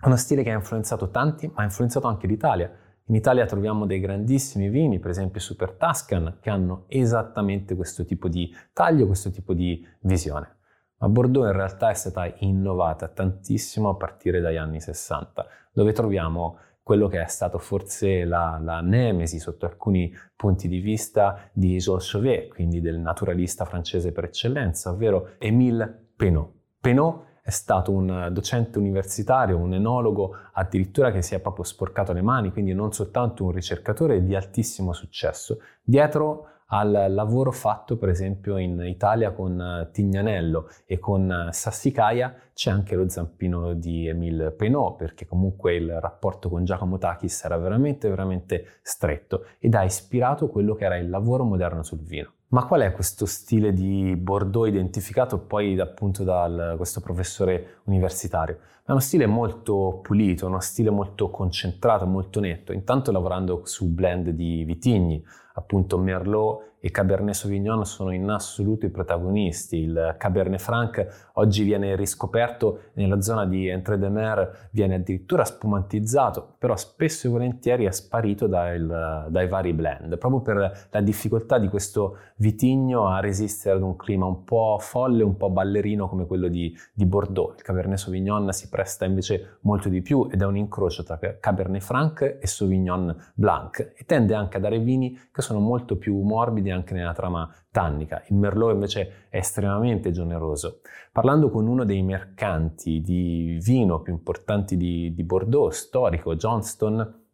uno 0.00 0.16
stile 0.16 0.42
che 0.42 0.50
ha 0.50 0.54
influenzato 0.54 1.10
tanti, 1.10 1.46
ma 1.46 1.62
ha 1.62 1.64
influenzato 1.64 2.08
anche 2.08 2.26
l'Italia. 2.26 2.70
In 3.04 3.14
Italia 3.14 3.46
troviamo 3.46 3.86
dei 3.86 4.00
grandissimi 4.00 4.68
vini, 4.68 4.98
per 4.98 5.10
esempio 5.10 5.40
Super 5.40 5.72
Tuscan, 5.72 6.38
che 6.40 6.50
hanno 6.50 6.84
esattamente 6.88 7.76
questo 7.76 8.04
tipo 8.04 8.28
di 8.28 8.52
taglio, 8.72 9.06
questo 9.06 9.30
tipo 9.30 9.54
di 9.54 9.84
visione. 10.00 10.57
Ma 10.98 11.08
Bordeaux 11.08 11.46
in 11.46 11.52
realtà 11.52 11.90
è 11.90 11.94
stata 11.94 12.32
innovata 12.38 13.08
tantissimo 13.08 13.88
a 13.88 13.94
partire 13.94 14.40
dagli 14.40 14.56
anni 14.56 14.80
60, 14.80 15.46
dove 15.72 15.92
troviamo 15.92 16.58
quello 16.82 17.06
che 17.06 17.20
è 17.20 17.26
stato 17.26 17.58
forse 17.58 18.24
la, 18.24 18.58
la 18.62 18.80
nemesi 18.80 19.38
sotto 19.38 19.66
alcuni 19.66 20.10
punti 20.34 20.68
di 20.68 20.78
vista 20.78 21.50
di 21.52 21.76
Jules 21.76 22.10
Chauvet, 22.10 22.48
quindi 22.48 22.80
del 22.80 22.98
naturalista 22.98 23.64
francese 23.66 24.10
per 24.10 24.24
eccellenza, 24.24 24.90
ovvero 24.90 25.34
Émile 25.38 26.12
Penot. 26.16 26.50
Penot 26.80 27.26
è 27.42 27.50
stato 27.50 27.92
un 27.92 28.28
docente 28.32 28.78
universitario, 28.78 29.58
un 29.58 29.74
enologo 29.74 30.34
addirittura 30.52 31.10
che 31.10 31.22
si 31.22 31.34
è 31.34 31.40
proprio 31.40 31.64
sporcato 31.64 32.12
le 32.12 32.22
mani, 32.22 32.52
quindi 32.52 32.72
non 32.72 32.92
soltanto 32.92 33.44
un 33.44 33.52
ricercatore 33.52 34.24
di 34.24 34.34
altissimo 34.34 34.92
successo. 34.92 35.58
Dietro 35.82 36.57
al 36.70 37.06
lavoro 37.10 37.50
fatto 37.50 37.96
per 37.96 38.08
esempio 38.08 38.58
in 38.58 38.80
Italia 38.84 39.32
con 39.32 39.60
eh, 39.60 39.90
Tignanello 39.90 40.68
e 40.84 40.98
con 40.98 41.30
eh, 41.30 41.52
Sassicaia 41.52 42.34
c'è 42.52 42.70
anche 42.70 42.94
lo 42.94 43.08
zampino 43.08 43.72
di 43.74 44.06
Emile 44.06 44.50
Penot 44.50 44.96
perché 44.96 45.26
comunque 45.26 45.76
il 45.76 46.00
rapporto 46.00 46.48
con 46.48 46.64
Giacomo 46.64 46.98
Takis 46.98 47.44
era 47.44 47.56
veramente 47.56 48.08
veramente 48.08 48.78
stretto 48.82 49.46
ed 49.58 49.74
ha 49.74 49.84
ispirato 49.84 50.48
quello 50.48 50.74
che 50.74 50.84
era 50.84 50.96
il 50.96 51.08
lavoro 51.08 51.44
moderno 51.44 51.82
sul 51.82 52.00
vino. 52.00 52.32
Ma 52.50 52.64
qual 52.64 52.80
è 52.80 52.92
questo 52.92 53.26
stile 53.26 53.74
di 53.74 54.16
Bordeaux 54.16 54.66
identificato 54.66 55.38
poi 55.38 55.78
appunto 55.78 56.24
da 56.24 56.74
questo 56.78 57.00
professore 57.00 57.80
universitario? 57.84 58.58
È 58.86 58.90
uno 58.90 59.00
stile 59.00 59.26
molto 59.26 60.00
pulito, 60.02 60.46
uno 60.46 60.60
stile 60.60 60.88
molto 60.88 61.28
concentrato, 61.28 62.06
molto 62.06 62.40
netto, 62.40 62.72
intanto 62.72 63.12
lavorando 63.12 63.60
su 63.66 63.92
blend 63.92 64.30
di 64.30 64.64
vitigni, 64.64 65.22
appunto 65.58 65.98
Merlot 65.98 66.77
e 66.80 66.90
Cabernet 66.90 67.34
Sauvignon 67.34 67.84
sono 67.84 68.12
in 68.12 68.28
assoluto 68.28 68.86
i 68.86 68.90
protagonisti. 68.90 69.78
Il 69.78 70.14
Cabernet 70.16 70.60
Franc 70.60 71.30
oggi 71.34 71.64
viene 71.64 71.96
riscoperto 71.96 72.80
nella 72.94 73.20
zona 73.20 73.46
di 73.46 73.66
Entre-de-Mer, 73.66 74.68
viene 74.70 74.96
addirittura 74.96 75.44
spumantizzato, 75.44 76.54
però 76.58 76.76
spesso 76.76 77.26
e 77.26 77.30
volentieri 77.30 77.84
è 77.84 77.90
sparito 77.90 78.46
dai, 78.46 78.84
dai 78.86 79.48
vari 79.48 79.72
blend, 79.72 80.18
proprio 80.18 80.40
per 80.40 80.88
la 80.90 81.00
difficoltà 81.00 81.58
di 81.58 81.68
questo 81.68 82.16
vitigno 82.36 83.08
a 83.08 83.20
resistere 83.20 83.76
ad 83.76 83.82
un 83.82 83.96
clima 83.96 84.26
un 84.26 84.44
po' 84.44 84.78
folle, 84.80 85.24
un 85.24 85.36
po' 85.36 85.50
ballerino 85.50 86.08
come 86.08 86.26
quello 86.26 86.48
di, 86.48 86.74
di 86.92 87.04
Bordeaux. 87.06 87.56
Il 87.56 87.62
Cabernet 87.62 87.98
Sauvignon 87.98 88.52
si 88.52 88.68
presta 88.68 89.04
invece 89.04 89.58
molto 89.62 89.88
di 89.88 90.00
più 90.00 90.28
ed 90.30 90.42
è 90.42 90.44
un 90.44 90.56
incrocio 90.56 91.02
tra 91.02 91.18
Cabernet 91.40 91.82
Franc 91.82 92.38
e 92.40 92.46
Sauvignon 92.46 93.14
Blanc 93.34 93.94
e 93.96 94.04
tende 94.06 94.34
anche 94.34 94.56
a 94.56 94.60
dare 94.60 94.78
vini 94.78 95.18
che 95.32 95.42
sono 95.42 95.58
molto 95.58 95.96
più 95.96 96.20
morbidi 96.20 96.67
quindi 96.68 96.70
anche 96.70 96.94
nella 96.94 97.12
trama 97.12 97.50
tannica. 97.70 98.22
Il 98.28 98.36
Merlot 98.36 98.72
invece 98.72 99.26
è 99.28 99.38
estremamente 99.38 100.10
generoso. 100.10 100.80
Parlando 101.12 101.50
con 101.50 101.66
uno 101.66 101.84
dei 101.84 102.02
mercanti 102.02 103.00
di 103.00 103.58
vino 103.62 104.00
più 104.00 104.12
importanti 104.12 104.76
di, 104.76 105.12
di 105.14 105.24
Bordeaux, 105.24 105.74
storico, 105.74 106.36
Johnston, 106.36 107.26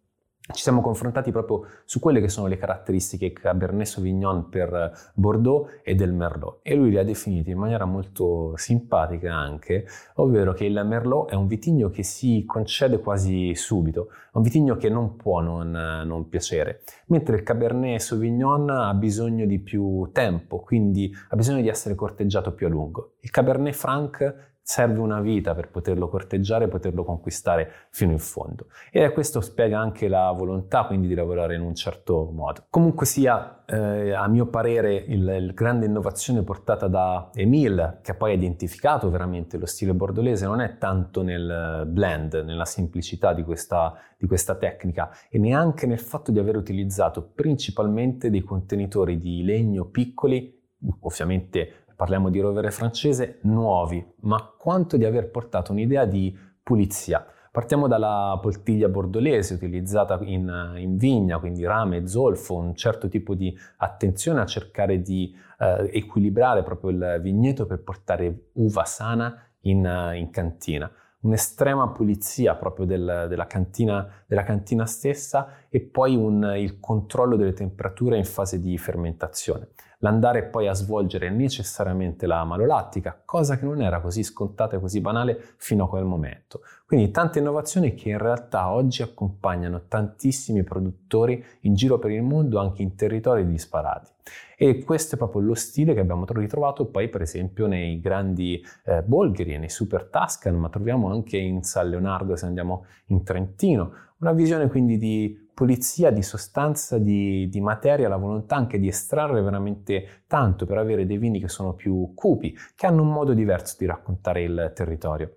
ci 0.53 0.63
siamo 0.63 0.83
confrontati 0.83 1.31
proprio 1.31 1.65
su 1.87 2.01
quelle 2.01 2.21
che 2.21 2.29
sono 2.29 2.49
le 2.49 2.59
caratteristiche 2.59 3.33
Cabernet 3.33 3.87
Sauvignon 3.87 4.51
per 4.51 4.93
Bordeaux 5.15 5.81
e 5.83 5.95
del 5.95 6.13
Merlot 6.13 6.59
e 6.61 6.75
lui 6.75 6.91
le 6.91 7.01
ha 7.01 7.05
definite 7.05 7.51
in 7.51 7.57
maniera 7.57 7.87
molto 7.87 8.53
simpatica 8.57 9.35
anche, 9.35 9.87
ovvero 10.17 10.53
che 10.53 10.67
il 10.67 10.79
Merlot 10.85 11.31
è 11.31 11.35
un 11.35 11.47
vitigno 11.47 11.89
che 11.89 12.03
si 12.03 12.45
concede 12.47 12.99
quasi 12.99 13.55
subito, 13.55 14.09
un 14.33 14.43
vitigno 14.43 14.77
che 14.77 14.91
non 14.91 15.17
può 15.17 15.41
non, 15.41 15.71
non 15.71 16.29
piacere, 16.29 16.83
mentre 17.07 17.37
il 17.37 17.43
Cabernet 17.43 17.99
Sauvignon 17.99 18.69
ha 18.69 18.93
bisogno 18.93 19.47
di 19.47 19.59
più 19.61 20.11
tempo, 20.13 20.61
quindi 20.61 21.11
ha 21.31 21.37
bisogno 21.37 21.63
di 21.63 21.69
essere 21.69 21.95
corteggiato 21.95 22.53
più 22.53 22.67
a 22.67 22.71
lungo. 22.71 23.15
Il 23.21 23.31
Cabernet 23.31 23.73
Franc 23.73 24.53
serve 24.67 24.99
una 24.99 25.21
vita 25.21 25.55
per 25.55 25.69
poterlo 25.69 26.09
corteggiare 26.09 26.65
e 26.65 26.69
poterlo 26.69 27.05
conquistare 27.05 27.71
fino 27.91 28.13
in 28.13 28.19
fondo. 28.19 28.69
E 28.91 29.13
questo 29.13 29.43
spiega 29.43 29.79
anche 29.79 30.09
la 30.09 30.31
volontà 30.31 30.87
quindi 30.87 31.07
di 31.07 31.15
lavorare 31.15 31.55
in 31.55 31.61
un 31.61 31.75
certo 31.75 32.31
modo. 32.33 32.65
Comunque 32.71 33.05
sia, 33.05 33.63
eh, 33.67 34.13
a 34.13 34.27
mio 34.27 34.47
parere, 34.47 34.95
il, 34.95 35.29
il, 35.29 35.53
grande 35.53 35.85
innovazione 35.85 36.43
portata 36.43 36.89
da 36.89 37.29
Emile, 37.35 37.99
che 38.01 38.13
ha 38.13 38.15
poi 38.15 38.33
identificato 38.33 39.11
veramente 39.11 39.59
lo 39.59 39.67
stile 39.67 39.93
bordolese, 39.93 40.47
non 40.47 40.63
è 40.63 40.79
tanto 40.79 41.23
nel 41.23 41.85
blend, 41.87 42.43
nella 42.43 42.65
semplicità 42.65 43.35
di 43.35 43.45
questa, 43.45 43.93
di 44.17 44.27
questa 44.27 44.55
tecnica 44.55 45.11
e 45.29 45.39
neanche 45.39 45.87
nel 45.87 46.01
fatto 46.01 46.33
di 46.33 46.39
aver 46.39 46.57
utilizzato 46.57 47.33
principalmente 47.35 48.31
dei 48.31 48.41
contenitori 48.41 49.19
di 49.19 49.45
legno 49.45 49.85
piccoli, 49.85 50.63
ovviamente 51.01 51.84
parliamo 51.95 52.31
di 52.31 52.41
rovere 52.41 52.71
francese, 52.71 53.39
nuovi, 53.43 54.05
ma 54.21 54.53
quanto 54.59 54.97
di 54.97 55.05
aver 55.05 55.31
portato 55.31 55.73
un'idea 55.73 56.05
di 56.05 56.37
pulizia. 56.63 57.25
Partiamo 57.55 57.87
dalla 57.87 58.37
poltiglia 58.43 58.89
bordolese 58.89 59.55
utilizzata 59.55 60.19
in, 60.23 60.75
in, 60.77 60.97
vigna, 60.97 61.39
quindi 61.39 61.65
rame, 61.65 62.09
zolfo, 62.09 62.57
un 62.57 62.75
certo 62.75 63.09
tipo 63.09 63.37
di 63.37 63.57
attenzione 63.77 64.41
a 64.41 64.47
cercare 64.47 65.01
di 65.01 65.33
eh, 65.61 65.89
equilibrare 65.93 66.65
proprio 66.65 66.91
il 66.91 67.21
vigneto 67.23 67.65
per 67.65 67.85
portare 67.85 68.49
uva 68.55 68.85
sana 68.85 69.41
in, 69.61 70.13
in 70.17 70.31
cantina. 70.31 70.91
Un'estrema 71.21 71.89
pulizia 71.91 72.57
proprio 72.57 72.87
del, 72.87 73.27
della, 73.29 73.47
cantina, 73.47 74.25
della, 74.27 74.43
cantina, 74.43 74.85
stessa 74.85 75.67
e 75.71 75.81
poi 75.81 76.17
un, 76.17 76.55
il 76.57 76.81
controllo 76.81 77.37
delle 77.37 77.53
temperature 77.53 78.17
in 78.17 78.25
fase 78.25 78.59
di 78.59 78.77
fermentazione 78.77 79.69
l'andare 80.05 80.45
poi 80.45 80.69
a 80.69 80.75
svolgere 80.75 81.31
necessariamente 81.31 82.27
la 82.27 82.45
malolattica, 82.45 83.23
cosa 83.25 83.57
che 83.57 83.65
non 83.65 83.81
era 83.81 84.03
così 84.03 84.23
scontata 84.23 84.77
e 84.77 84.81
così 84.81 85.01
banale 85.01 85.55
fino 85.57 85.85
a 85.85 85.89
quel 85.89 86.05
momento. 86.05 86.61
Quindi 86.87 87.11
tante 87.11 87.39
innovazioni 87.39 87.95
che 87.95 88.11
in 88.11 88.19
realtà 88.19 88.71
oggi 88.71 89.01
accompagnano 89.01 89.87
tantissimi 89.89 90.63
produttori 90.63 91.43
in 91.61 91.75
giro 91.75 91.99
per 91.99 92.11
il 92.11 92.23
mondo, 92.23 92.61
anche 92.61 92.83
in 92.83 92.95
territori 92.95 93.47
disparati. 93.47 94.11
E 94.59 94.85
questo 94.85 95.15
è 95.15 95.19
proprio 95.19 95.41
lo 95.41 95.55
stile 95.55 95.95
che 95.95 96.01
abbiamo 96.01 96.27
ritrovato 96.29 96.87
poi 96.87 97.09
per 97.09 97.23
esempio 97.23 97.67
nei 97.67 97.99
grandi 97.99 98.63
eh, 98.85 99.03
Bolgheri, 99.03 99.57
nei 99.57 99.71
Super 99.71 100.05
Tuscan, 100.05 100.55
ma 100.55 100.69
troviamo 100.69 101.11
anche 101.11 101.39
in 101.39 101.63
San 101.63 101.89
Leonardo 101.89 102.37
se 102.37 102.45
andiamo 102.45 102.85
in 103.07 103.25
Trentino. 103.25 103.93
Una 104.19 104.33
visione 104.33 104.69
quindi 104.69 104.99
di 104.99 105.44
pulizia 105.55 106.11
di 106.11 106.23
sostanza, 106.23 106.99
di, 106.99 107.49
di, 107.49 107.61
materia, 107.61 108.09
la 108.09 108.17
volontà 108.17 108.57
anche 108.57 108.79
di 108.79 108.89
estrarre 108.89 109.41
veramente 109.41 110.25
tanto 110.27 110.67
per 110.67 110.79
avere 110.79 111.07
dei 111.07 111.17
vini 111.17 111.41
che 111.41 111.49
sono 111.49 111.75
più 111.75 112.13
cupi, 112.15 112.55
che 112.75 112.87
hanno 112.87 113.03
un 113.03 113.13
modo 113.13 113.33
diverso 113.33 113.77
di 113.79 113.87
raccontare 113.87 114.43
il 114.43 114.73
territorio. 114.75 115.37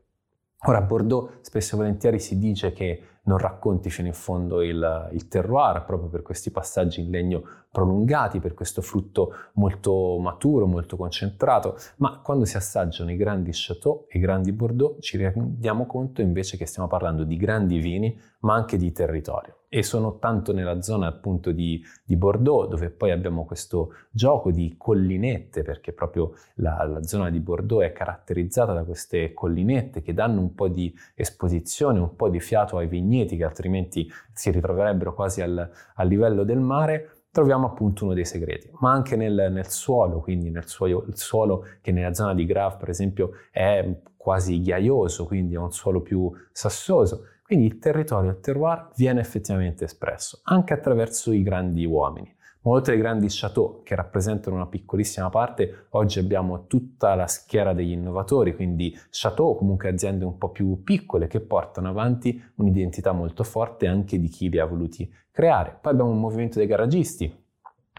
Ora 0.66 0.80
a 0.80 0.82
Bordeaux 0.82 1.40
spesso 1.42 1.76
e 1.76 1.78
volentieri 1.78 2.20
si 2.20 2.40
dice 2.40 2.74
che 2.74 3.04
non 3.28 3.38
racconti 3.38 3.90
fino 3.90 4.08
in 4.08 4.14
fondo 4.14 4.64
il, 4.64 5.10
il, 5.12 5.28
terroir 5.28 5.86
proprio 5.86 6.10
per 6.10 6.24
questi 6.24 6.50
passaggi 6.50 7.02
in 7.02 7.12
legno 7.12 7.44
prolungati, 7.78 8.40
per 8.40 8.56
questo 8.56 8.82
frutto 8.82 9.34
molto 9.54 10.18
maturo, 10.18 10.66
molto 10.66 10.98
concentrato, 10.98 11.78
ma 11.98 12.22
quando 12.24 12.44
si 12.46 12.58
assaggiano 12.58 13.12
i 13.12 13.16
grandi 13.16 13.52
chateau 13.54 14.08
e 14.10 14.18
i 14.18 14.22
grandi 14.22 14.52
Bordeaux 14.52 14.98
ci 15.00 15.16
rendiamo 15.18 15.86
conto 15.86 16.22
invece 16.22 16.58
che 16.58 16.66
stiamo 16.66 16.88
parlando 16.88 17.24
di 17.24 17.38
grandi 17.38 17.78
vini, 17.78 18.20
ma 18.40 18.56
anche 18.56 18.78
di 18.78 18.92
territorio. 18.92 19.66
E 19.70 19.84
sono 19.84 20.18
tanto 20.18 20.54
nella 20.54 20.82
zona 20.82 21.06
appunto 21.06 21.52
di, 21.52 21.80
di, 22.04 22.16
Bordeaux 22.16 22.68
dove 22.68 22.90
poi 22.90 23.12
abbiamo 23.12 23.46
questo 23.46 23.92
gioco 24.10 24.50
di 24.50 24.76
collinette 24.76 25.62
perché 25.62 25.92
proprio 25.92 26.34
la, 26.56 26.84
la, 26.86 27.04
zona 27.04 27.30
di 27.30 27.40
Bordeaux 27.42 27.84
è 27.84 27.92
caratterizzata 27.92 28.74
da 28.74 28.86
queste 28.86 29.34
collinette 29.34 30.02
che 30.02 30.14
danno 30.14 30.40
un 30.40 30.56
po' 30.56 30.70
di 30.70 30.92
esposizione, 31.14 32.00
un 32.00 32.16
po' 32.16 32.30
di 32.30 32.40
fiato 32.40 32.78
ai 32.78 32.88
vigneti 32.88 33.36
che 33.36 33.44
altrimenti 33.44 34.10
si 34.34 34.50
ritroverebbero 34.50 35.14
quasi 35.14 35.42
al, 35.42 35.70
al 35.96 36.08
livello 36.08 36.44
del 36.44 36.60
mare 36.60 37.17
troviamo 37.38 37.68
appunto 37.68 38.06
uno 38.06 38.16
dei 38.16 38.26
segreti, 38.26 38.68
ma 38.80 38.92
anche 38.92 39.16
nel, 39.16 39.50
nel 39.52 39.70
suolo, 39.70 40.22
quindi 40.22 40.50
nel 40.50 40.68
suolo, 40.68 41.06
il 41.08 41.18
suolo 41.18 41.66
che 41.82 41.92
nella 41.92 42.12
zona 42.12 42.34
di 42.34 42.46
Grave 42.46 42.78
per 42.80 42.90
esempio 42.90 43.34
è 43.52 43.88
quasi 44.16 44.60
ghiaioso, 44.60 45.28
quindi 45.28 45.54
è 45.54 45.60
un 45.60 45.72
suolo 45.72 46.02
più 46.02 46.32
sassoso, 46.52 47.26
quindi 47.44 47.68
il 47.68 47.78
territorio, 47.78 48.32
il 48.32 48.40
terroir 48.40 48.90
viene 48.96 49.20
effettivamente 49.20 49.84
espresso 49.84 50.40
anche 50.46 50.74
attraverso 50.74 51.32
i 51.32 51.44
grandi 51.44 51.86
uomini. 51.86 52.36
Oltre 52.70 52.94
ai 52.94 53.00
grandi 53.00 53.28
chateau 53.30 53.82
che 53.82 53.96
rappresentano 53.96 54.58
una 54.58 54.68
piccolissima 54.68 55.30
parte, 55.30 55.86
oggi 55.92 56.20
abbiamo 56.20 56.68
tutta 56.68 57.16
la 57.16 57.26
schiera 57.26 57.72
degli 57.72 57.92
innovatori, 57.92 58.56
quindi 58.56 58.94
chateau 59.10 59.56
comunque 59.56 59.88
aziende 59.88 60.26
un 60.26 60.38
po' 60.38 60.50
più 60.50 60.84
piccole 60.84 61.28
che 61.28 61.40
portano 61.40 61.88
avanti 61.88 62.42
un'identità 62.56 63.14
molto 63.14 63.46
forte 63.46 63.88
anche 63.88 64.20
di 64.20 64.28
chi 64.28 64.50
li 64.50 64.60
ha 64.60 64.66
voluti 64.66 65.10
creare. 65.32 65.78
Poi 65.80 65.94
abbiamo 65.94 66.12
un 66.12 66.20
movimento 66.20 66.58
dei 66.58 66.68
garagisti 66.68 67.34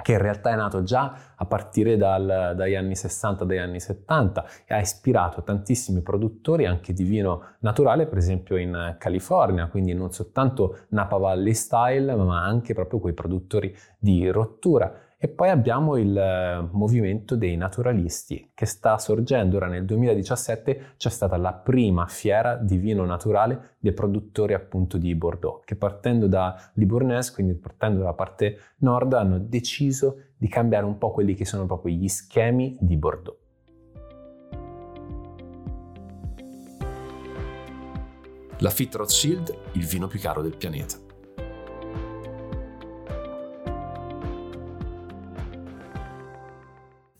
che 0.03 0.13
in 0.13 0.19
realtà 0.19 0.51
è 0.51 0.57
nato 0.57 0.83
già 0.83 1.15
a 1.35 1.45
partire 1.47 1.97
dal, 1.97 2.55
dagli 2.57 2.75
anni 2.75 2.95
60, 2.95 3.45
dagli 3.45 3.59
anni 3.59 3.81
70 3.81 4.45
e 4.67 4.75
ha 4.75 4.81
ispirato 4.81 5.43
tantissimi 5.43 6.03
produttori 6.03 6.67
anche 6.67 6.93
di 6.93 7.05
vino 7.05 7.57
naturale, 7.61 8.07
per 8.07 8.19
esempio 8.19 8.57
in 8.57 8.97
California, 8.99 9.67
quindi 9.69 9.95
non 9.95 10.13
soltanto 10.13 10.87
Napa 10.89 11.17
Valley 11.17 11.55
Style, 11.55 12.15
ma 12.15 12.43
anche 12.43 12.75
proprio 12.75 13.01
quei 13.01 13.15
produttori 13.15 13.75
di 13.99 14.29
rottura 14.29 15.07
e 15.21 15.27
poi 15.27 15.49
abbiamo 15.51 15.97
il 15.97 16.17
eh, 16.17 16.69
movimento 16.71 17.35
dei 17.35 17.57
naturalisti 17.57 18.53
che 18.55 18.67
sta 18.67 18.99
sorgendo. 18.99 19.57
Ora 19.57 19.67
nel 19.67 19.85
2017 19.85 20.95
c'è 20.97 21.11
stata 21.11 21.37
la 21.37 21.53
prima 21.53 22.07
fiera 22.07 22.55
di 22.55 22.77
vino 22.77 23.05
naturale 23.05 23.75
dei 23.81 23.93
produttori 23.93 24.55
appunto 24.55 24.97
di 24.97 25.13
Bordeaux, 25.17 25.65
che 25.65 25.75
partendo 25.75 26.29
da 26.29 26.57
Libournais, 26.75 27.33
quindi 27.33 27.55
partendo 27.55 27.99
dalla 27.99 28.15
parte 28.15 28.59
nord, 28.79 29.13
hanno 29.15 29.41
deciso 29.41 30.23
di 30.37 30.47
cambiare 30.47 30.87
un 30.87 30.99
po' 30.99 31.11
quelli 31.11 31.35
che 31.35 31.45
sono 31.45 31.67
proprio 31.67 31.97
gli 31.97 32.07
schemi 32.07 32.77
di 32.81 32.97
Bordeaux. 32.97 33.39
La 38.61 38.71
Fit 38.71 38.95
Rothschild, 38.95 39.57
il 39.73 39.85
vino 39.85 40.07
più 40.07 40.21
caro 40.21 40.43
del 40.43 40.57
pianeta. 40.57 41.08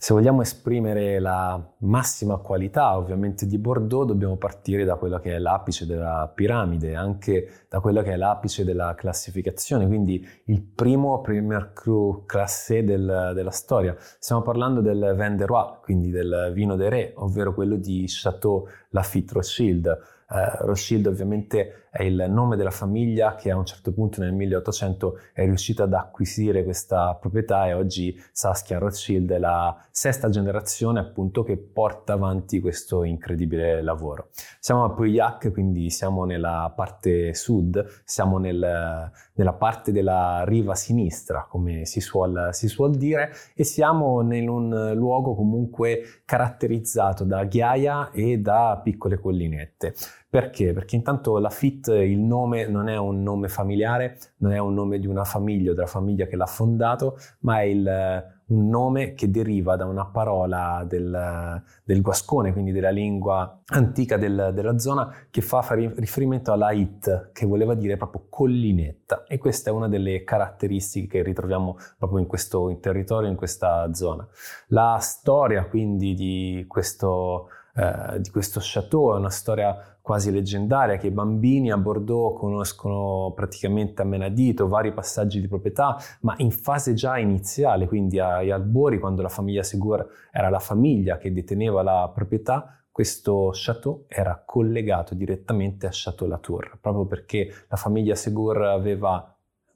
Se 0.09 0.15
vogliamo 0.15 0.41
esprimere 0.41 1.19
la 1.19 1.63
massima 1.81 2.39
qualità 2.39 2.97
ovviamente 2.97 3.45
di 3.45 3.59
Bordeaux 3.59 4.07
dobbiamo 4.07 4.39
partire 4.39 4.87
da 4.87 4.95
quello 4.95 5.19
che 5.19 5.35
è 5.35 5.39
l'apice 5.39 5.85
della 5.85 6.33
piramide, 6.35 6.95
anche 6.95 7.67
da 7.69 7.81
quello 7.81 8.01
che 8.01 8.13
è 8.13 8.17
l'apice 8.17 8.65
della 8.65 8.95
classificazione, 8.95 9.87
quindi 9.87 10.27
il 10.45 10.63
primo 10.63 11.21
Premier 11.21 11.75
Cru 11.75 12.23
classé 12.25 12.85
del, 12.85 13.33
della 13.35 13.51
storia. 13.51 13.95
Stiamo 13.99 14.41
parlando 14.41 14.81
del 14.81 15.15
Vin 15.15 15.37
de 15.37 15.45
Roi, 15.45 15.73
quindi 15.83 16.09
del 16.09 16.53
vino 16.55 16.75
de 16.75 16.89
re, 16.89 17.13
ovvero 17.17 17.53
quello 17.53 17.77
di 17.77 18.07
Chateau 18.09 18.67
Lafite 18.93 19.35
Rothschild. 19.35 19.99
Uh, 20.31 20.65
Rothschild 20.65 21.07
ovviamente 21.07 21.88
è 21.91 22.03
il 22.03 22.27
nome 22.29 22.57
della 22.57 22.71
famiglia 22.71 23.35
che 23.35 23.51
a 23.51 23.57
un 23.57 23.65
certo 23.65 23.93
punto 23.93 24.21
nel 24.21 24.33
1800 24.33 25.19
è 25.33 25.45
riuscita 25.45 25.85
ad 25.85 25.93
acquisire 25.93 26.65
questa 26.65 27.15
proprietà 27.15 27.67
e 27.67 27.73
oggi 27.73 28.19
Saskia 28.33 28.79
Rothschild 28.79 29.31
è 29.31 29.39
la 29.39 29.77
sesta 29.91 30.29
generazione 30.29 31.01
appunto 31.01 31.43
che 31.43 31.57
porta 31.57 32.13
avanti 32.13 32.61
questo 32.61 33.05
incredibile 33.05 33.83
lavoro. 33.83 34.29
Siamo 34.61 34.85
a 34.85 34.91
Pauillac, 34.91 35.51
quindi 35.53 35.91
siamo 35.91 36.25
nella 36.25 36.73
parte 36.75 37.35
sud, 37.35 37.85
siamo 38.05 38.39
nel, 38.39 39.11
nella 39.35 39.53
parte 39.53 39.93
della 39.93 40.45
riva 40.45 40.75
sinistra, 40.75 41.47
come 41.49 41.85
si 41.85 42.01
suol, 42.01 42.51
si 42.53 42.69
suol 42.69 42.97
dire, 42.97 43.33
e 43.55 43.65
siamo 43.65 44.21
in 44.33 44.49
un 44.49 44.93
luogo 44.95 45.35
comunque 45.35 46.23
caratterizzato 46.25 47.25
da 47.25 47.45
ghiaia 47.45 48.11
e 48.11 48.39
da 48.39 48.81
piccole 48.83 49.19
collinette. 49.19 49.95
Perché? 50.31 50.75
Perché 50.75 50.95
intanto 50.95 51.39
la 51.39 51.49
FIT, 51.49 51.87
il 51.89 52.19
nome 52.19 52.69
non 52.69 52.89
è 52.89 52.97
un 52.99 53.23
nome 53.23 53.49
familiare, 53.49 54.19
non 54.39 54.53
è 54.53 54.59
un 54.59 54.75
nome 54.75 54.99
di 54.99 55.07
una 55.07 55.25
famiglia 55.25 55.71
o 55.71 55.75
della 55.75 55.87
famiglia 55.87 56.27
che 56.27 56.37
l'ha 56.37 56.45
fondato, 56.45 57.17
ma 57.41 57.61
è 57.61 57.65
il, 57.65 58.25
un 58.49 58.69
nome 58.69 59.15
che 59.15 59.31
deriva 59.31 59.77
da 59.77 59.87
una 59.87 60.07
parola 60.07 60.85
del, 60.87 61.63
del 61.83 62.01
guascone, 62.01 62.53
quindi 62.53 62.73
della 62.73 62.91
lingua 62.91 63.63
antica 63.67 64.17
del, 64.17 64.51
della 64.55 64.79
zona, 64.79 65.13
che 65.31 65.41
fa 65.41 65.67
riferimento 65.71 66.53
alla 66.53 66.73
it, 66.73 67.31
che 67.33 67.47
voleva 67.47 67.75
dire 67.75 67.97
proprio 67.97 68.27
collinetta. 68.29 69.25
E 69.27 69.39
questa 69.39 69.71
è 69.71 69.73
una 69.73 69.89
delle 69.89 70.25
caratteristiche 70.25 71.19
che 71.19 71.23
ritroviamo 71.23 71.77
proprio 71.99 72.21
in 72.21 72.27
questo 72.27 72.69
in 72.71 72.81
territorio, 72.81 73.29
in 73.29 73.37
questa 73.37 73.93
zona. 73.93 74.27
La 74.69 74.99
storia 75.01 75.67
quindi 75.67 76.15
di 76.15 76.65
questo, 76.67 77.49
eh, 77.79 78.21
di 78.21 78.31
questo 78.31 78.59
chateau 78.61 79.15
è 79.15 79.19
una 79.19 79.31
storia 79.31 79.97
quasi 80.03 80.33
leggendaria 80.33 80.97
che 80.97 81.07
i 81.07 81.11
bambini 81.13 81.71
a 81.71 81.77
Bordeaux 81.77 82.37
conoscono 82.37 83.33
praticamente 83.37 84.03
a 84.03 84.05
menadito, 84.05 84.67
vari 84.67 84.93
passaggi 84.93 85.41
di 85.41 85.47
proprietà, 85.47 85.97
ma 86.23 86.35
in 86.39 86.51
fase 86.51 86.95
già 86.95 87.19
iniziale, 87.19 87.87
quindi 87.87 88.19
agli 88.19 88.51
albori, 88.51 88.99
quando 88.99 89.23
la 89.23 89.29
famiglia 89.29 89.63
Segur 89.63 90.05
era 90.33 90.49
la 90.49 90.59
famiglia 90.59 91.19
che 91.19 91.33
deteneva 91.33 91.83
la 91.83 92.11
proprietà, 92.13 92.83
questo 92.91 93.51
chateau 93.53 94.07
era 94.09 94.43
collegato 94.45 95.15
direttamente 95.15 95.87
a 95.87 95.91
Chateau 95.93 96.29
Latour, 96.29 96.79
proprio 96.81 97.07
perché 97.07 97.49
la 97.69 97.77
famiglia 97.77 98.17
Segur 98.17 98.61
aveva 98.61 99.33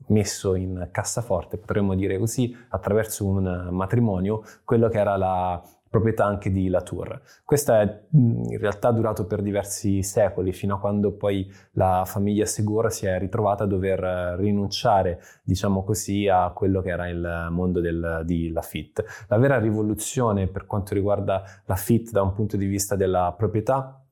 messo 0.08 0.56
in 0.56 0.88
cassaforte, 0.90 1.56
potremmo 1.56 1.94
dire 1.94 2.18
così, 2.18 2.52
attraverso 2.70 3.24
un 3.24 3.68
matrimonio, 3.70 4.42
quello 4.64 4.88
che 4.88 4.98
era 4.98 5.16
la 5.16 5.62
proprietà 5.92 6.24
anche 6.24 6.50
di 6.50 6.68
Latour. 6.68 7.20
Questo 7.44 7.74
è 7.74 8.04
in 8.12 8.58
realtà 8.58 8.90
durato 8.92 9.26
per 9.26 9.42
diversi 9.42 10.02
secoli, 10.02 10.54
fino 10.54 10.76
a 10.76 10.80
quando 10.80 11.12
poi 11.12 11.46
la 11.72 12.04
famiglia 12.06 12.46
Segura 12.46 12.88
si 12.88 13.04
è 13.04 13.18
ritrovata 13.18 13.64
a 13.64 13.66
dover 13.66 14.00
rinunciare, 14.38 15.20
diciamo 15.42 15.84
così, 15.84 16.28
a 16.28 16.50
quello 16.52 16.80
che 16.80 16.88
era 16.88 17.08
il 17.10 17.48
mondo 17.50 17.80
del, 17.80 18.22
di 18.24 18.50
Lafitte. 18.50 19.04
La 19.28 19.36
vera 19.36 19.58
rivoluzione 19.58 20.48
per 20.48 20.64
quanto 20.64 20.94
riguarda 20.94 21.42
Lafitte 21.66 22.10
da 22.10 22.22
un 22.22 22.32
punto 22.32 22.56
di 22.56 22.64
vista 22.64 22.96
della 22.96 23.34
proprietà 23.36 24.02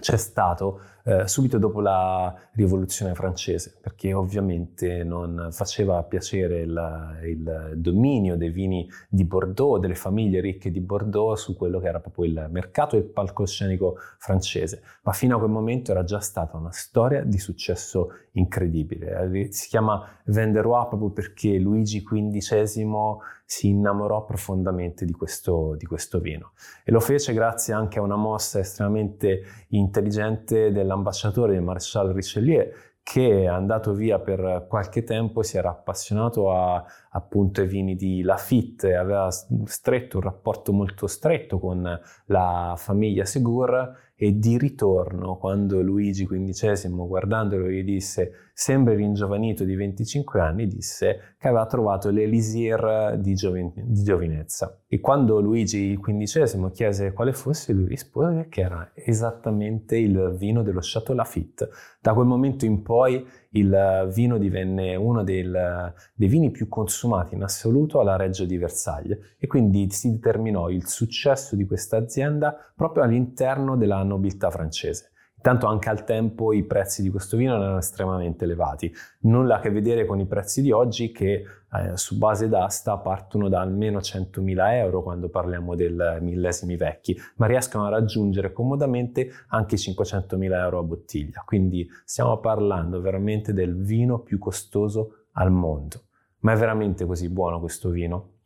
c'è 0.00 0.16
stato 0.16 0.80
eh, 1.08 1.26
subito 1.26 1.56
dopo 1.56 1.80
la 1.80 2.34
rivoluzione 2.52 3.14
francese, 3.14 3.78
perché 3.80 4.12
ovviamente 4.12 5.04
non 5.04 5.48
faceva 5.52 6.02
piacere 6.02 6.60
il, 6.60 7.20
il, 7.24 7.72
dominio 7.76 8.36
dei 8.36 8.50
vini 8.50 8.86
di 9.08 9.24
Bordeaux, 9.24 9.80
delle 9.80 9.94
famiglie 9.94 10.42
ricche 10.42 10.70
di 10.70 10.80
Bordeaux 10.80 11.40
su 11.40 11.56
quello 11.56 11.80
che 11.80 11.88
era 11.88 12.00
proprio 12.00 12.26
il 12.26 12.48
mercato 12.50 12.96
e 12.96 12.98
il 12.98 13.04
palcoscenico 13.06 13.96
francese, 14.18 14.82
ma 15.04 15.12
fino 15.12 15.36
a 15.36 15.38
quel 15.38 15.50
momento 15.50 15.92
era 15.92 16.04
già 16.04 16.20
stata 16.20 16.58
una 16.58 16.72
storia 16.72 17.24
di 17.24 17.38
successo 17.38 18.10
incredibile. 18.32 19.48
Si 19.50 19.68
chiama 19.68 20.06
Venderois 20.24 20.88
proprio 20.88 21.08
perché 21.08 21.56
Luigi 21.56 22.02
XV 22.02 23.16
si 23.50 23.68
innamorò 23.68 24.26
profondamente 24.26 25.06
di 25.06 25.12
questo, 25.14 25.74
di 25.78 25.86
questo 25.86 26.20
vino 26.20 26.52
e 26.84 26.92
lo 26.92 27.00
fece 27.00 27.32
grazie 27.32 27.72
anche 27.72 27.98
a 27.98 28.02
una 28.02 28.14
mossa 28.14 28.58
estremamente 28.58 29.40
intelligente 29.68 30.70
dell'ambasciatore 30.98 31.52
del 31.52 31.62
Marshal 31.62 32.12
Richelieu 32.12 32.70
che 33.02 33.44
è 33.44 33.46
andato 33.46 33.94
via 33.94 34.18
per 34.18 34.66
qualche 34.68 35.02
tempo 35.02 35.42
si 35.42 35.56
era 35.56 35.70
appassionato 35.70 36.52
a, 36.52 36.84
appunto 37.12 37.62
ai 37.62 37.66
vini 37.66 37.96
di 37.96 38.20
Lafitte, 38.20 38.96
aveva 38.96 39.30
stretto 39.30 40.18
un 40.18 40.24
rapporto 40.24 40.74
molto 40.74 41.06
stretto 41.06 41.58
con 41.58 41.98
la 42.26 42.74
famiglia 42.76 43.24
Segur 43.24 43.96
e 44.14 44.38
di 44.38 44.58
ritorno, 44.58 45.38
quando 45.38 45.80
Luigi 45.80 46.26
XV, 46.26 47.06
guardandolo, 47.06 47.70
gli 47.70 47.82
disse 47.82 48.47
sembra 48.60 48.92
ringiovanito 48.92 49.62
di 49.62 49.76
25 49.76 50.40
anni, 50.40 50.66
disse 50.66 51.36
che 51.38 51.46
aveva 51.46 51.64
trovato 51.66 52.10
l'elisir 52.10 53.16
di, 53.16 53.34
giovin- 53.34 53.72
di 53.72 54.02
giovinezza. 54.02 54.80
E 54.88 54.98
quando 54.98 55.38
Luigi 55.38 55.96
XV 55.96 56.72
chiese 56.72 57.12
quale 57.12 57.32
fosse, 57.32 57.72
lui 57.72 57.86
rispose 57.86 58.48
che 58.48 58.62
era 58.62 58.90
esattamente 58.94 59.96
il 59.96 60.34
vino 60.36 60.64
dello 60.64 60.80
Chateau 60.82 61.14
Lafitte. 61.14 61.68
Da 62.00 62.12
quel 62.14 62.26
momento 62.26 62.64
in 62.64 62.82
poi 62.82 63.24
il 63.50 64.10
vino 64.12 64.38
divenne 64.38 64.96
uno 64.96 65.22
del, 65.22 65.94
dei 66.14 66.28
vini 66.28 66.50
più 66.50 66.66
consumati 66.66 67.36
in 67.36 67.44
assoluto 67.44 68.00
alla 68.00 68.16
Reggio 68.16 68.44
di 68.44 68.56
Versailles 68.56 69.36
e 69.38 69.46
quindi 69.46 69.88
si 69.90 70.10
determinò 70.10 70.68
il 70.68 70.84
successo 70.88 71.54
di 71.54 71.64
questa 71.64 71.96
azienda 71.96 72.56
proprio 72.74 73.04
all'interno 73.04 73.76
della 73.76 74.02
nobiltà 74.02 74.50
francese. 74.50 75.12
Intanto 75.38 75.66
anche 75.68 75.88
al 75.88 76.04
tempo 76.04 76.52
i 76.52 76.64
prezzi 76.64 77.00
di 77.00 77.10
questo 77.10 77.36
vino 77.36 77.54
erano 77.54 77.78
estremamente 77.78 78.42
elevati, 78.42 78.92
nulla 79.20 79.56
a 79.56 79.60
che 79.60 79.70
vedere 79.70 80.04
con 80.04 80.18
i 80.18 80.26
prezzi 80.26 80.62
di 80.62 80.72
oggi 80.72 81.12
che 81.12 81.44
eh, 81.72 81.96
su 81.96 82.18
base 82.18 82.48
d'asta 82.48 82.98
partono 82.98 83.48
da 83.48 83.60
almeno 83.60 84.00
100.000 84.00 84.72
euro 84.72 85.02
quando 85.02 85.28
parliamo 85.28 85.76
del 85.76 86.18
millesimi 86.22 86.76
vecchi, 86.76 87.16
ma 87.36 87.46
riescono 87.46 87.86
a 87.86 87.90
raggiungere 87.90 88.52
comodamente 88.52 89.30
anche 89.48 89.76
500.000 89.76 90.52
euro 90.54 90.78
a 90.80 90.82
bottiglia. 90.82 91.42
Quindi 91.46 91.88
stiamo 92.04 92.38
parlando 92.38 93.00
veramente 93.00 93.52
del 93.52 93.76
vino 93.76 94.18
più 94.18 94.38
costoso 94.38 95.26
al 95.34 95.52
mondo. 95.52 96.06
Ma 96.40 96.52
è 96.52 96.56
veramente 96.56 97.06
così 97.06 97.28
buono 97.28 97.60
questo 97.60 97.90
vino? 97.90 98.37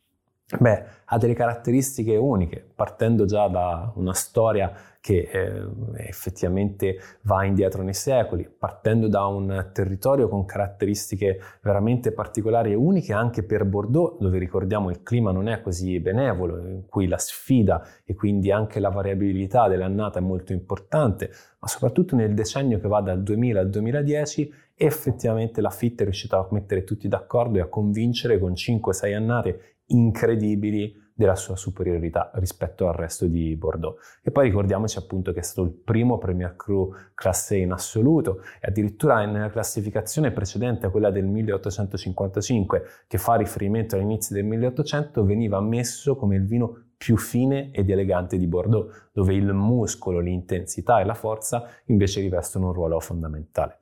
Beh, 0.59 0.85
ha 1.07 1.19
delle 1.19 1.35
caratteristiche 1.35 2.17
uniche, 2.17 2.65
partendo 2.75 3.25
già 3.25 3.49
da 3.49 3.91
una 3.97 4.13
storia 4.13 4.73
che 5.01 5.29
eh, 5.33 5.67
effettivamente 5.97 6.97
va 7.23 7.45
indietro 7.45 7.83
nei 7.83 7.95
secoli, 7.95 8.49
partendo 8.57 9.09
da 9.09 9.27
un 9.27 9.71
territorio 9.73 10.29
con 10.29 10.45
caratteristiche 10.45 11.41
veramente 11.63 12.13
particolari 12.13 12.73
e 12.73 12.75
uniche 12.75 13.13
anche 13.13 13.43
per 13.43 13.65
Bordeaux, 13.65 14.21
dove 14.21 14.39
ricordiamo 14.39 14.91
il 14.91 15.03
clima 15.03 15.33
non 15.33 15.49
è 15.49 15.61
così 15.61 15.99
benevolo, 16.01 16.59
in 16.59 16.87
cui 16.87 17.09
la 17.09 17.19
sfida 17.19 17.85
e 18.05 18.15
quindi 18.15 18.53
anche 18.53 18.79
la 18.79 18.91
variabilità 18.91 19.69
dell'annata 19.69 20.19
è 20.19 20.23
molto 20.23 20.53
importante, 20.53 21.31
ma 21.59 21.67
soprattutto 21.67 22.15
nel 22.15 22.35
decennio 22.35 22.79
che 22.79 22.89
va 22.89 23.01
dal 23.01 23.23
2000 23.23 23.59
al 23.59 23.71
2010 23.71 24.53
effettivamente 24.75 25.61
la 25.61 25.71
FIT 25.71 26.01
è 26.01 26.05
riuscita 26.05 26.39
a 26.39 26.47
mettere 26.51 26.85
tutti 26.85 27.09
d'accordo 27.09 27.59
e 27.59 27.61
a 27.61 27.67
convincere 27.67 28.39
con 28.39 28.53
5-6 28.53 29.15
annate 29.15 29.61
incredibili 29.93 31.01
della 31.15 31.37
sua 31.37 31.57
superiorità 31.57 32.31
rispetto 32.35 32.89
al 32.89 32.95
resto 32.95 33.27
di 33.27 33.55
Bordeaux. 33.57 33.97
E 34.23 34.31
poi 34.31 34.47
ricordiamoci 34.47 34.99
appunto 34.99 35.33
che 35.33 35.41
è 35.41 35.43
stato 35.43 35.63
il 35.63 35.73
primo 35.73 36.19
Premier 36.19 36.57
Cru 36.57 36.93
classe 37.15 37.57
in 37.57 37.73
assoluto 37.73 38.41
e 38.61 38.69
addirittura 38.69 39.25
nella 39.25 39.51
classificazione 39.51 40.33
precedente 40.33 40.87
a 40.87 40.91
quella 40.91 41.11
del 41.11 41.27
1855, 41.27 42.83
che 43.07 43.19
fa 43.19 43.35
riferimento 43.37 43.95
all'inizio 43.95 44.35
del 44.35 44.45
1800, 44.45 45.25
veniva 45.25 45.59
ammesso 45.59 46.17
come 46.17 46.37
il 46.37 46.47
vino 46.47 46.87
più 46.97 47.17
fine 47.17 47.71
ed 47.73 47.91
elegante 47.91 48.37
di 48.39 48.47
Bordeaux, 48.47 49.11
dove 49.13 49.35
il 49.35 49.53
muscolo, 49.53 50.21
l'intensità 50.21 51.01
e 51.01 51.05
la 51.05 51.15
forza 51.15 51.67
invece 51.87 52.21
rivestono 52.21 52.67
un 52.67 52.73
ruolo 52.73 53.01
fondamentale. 53.01 53.82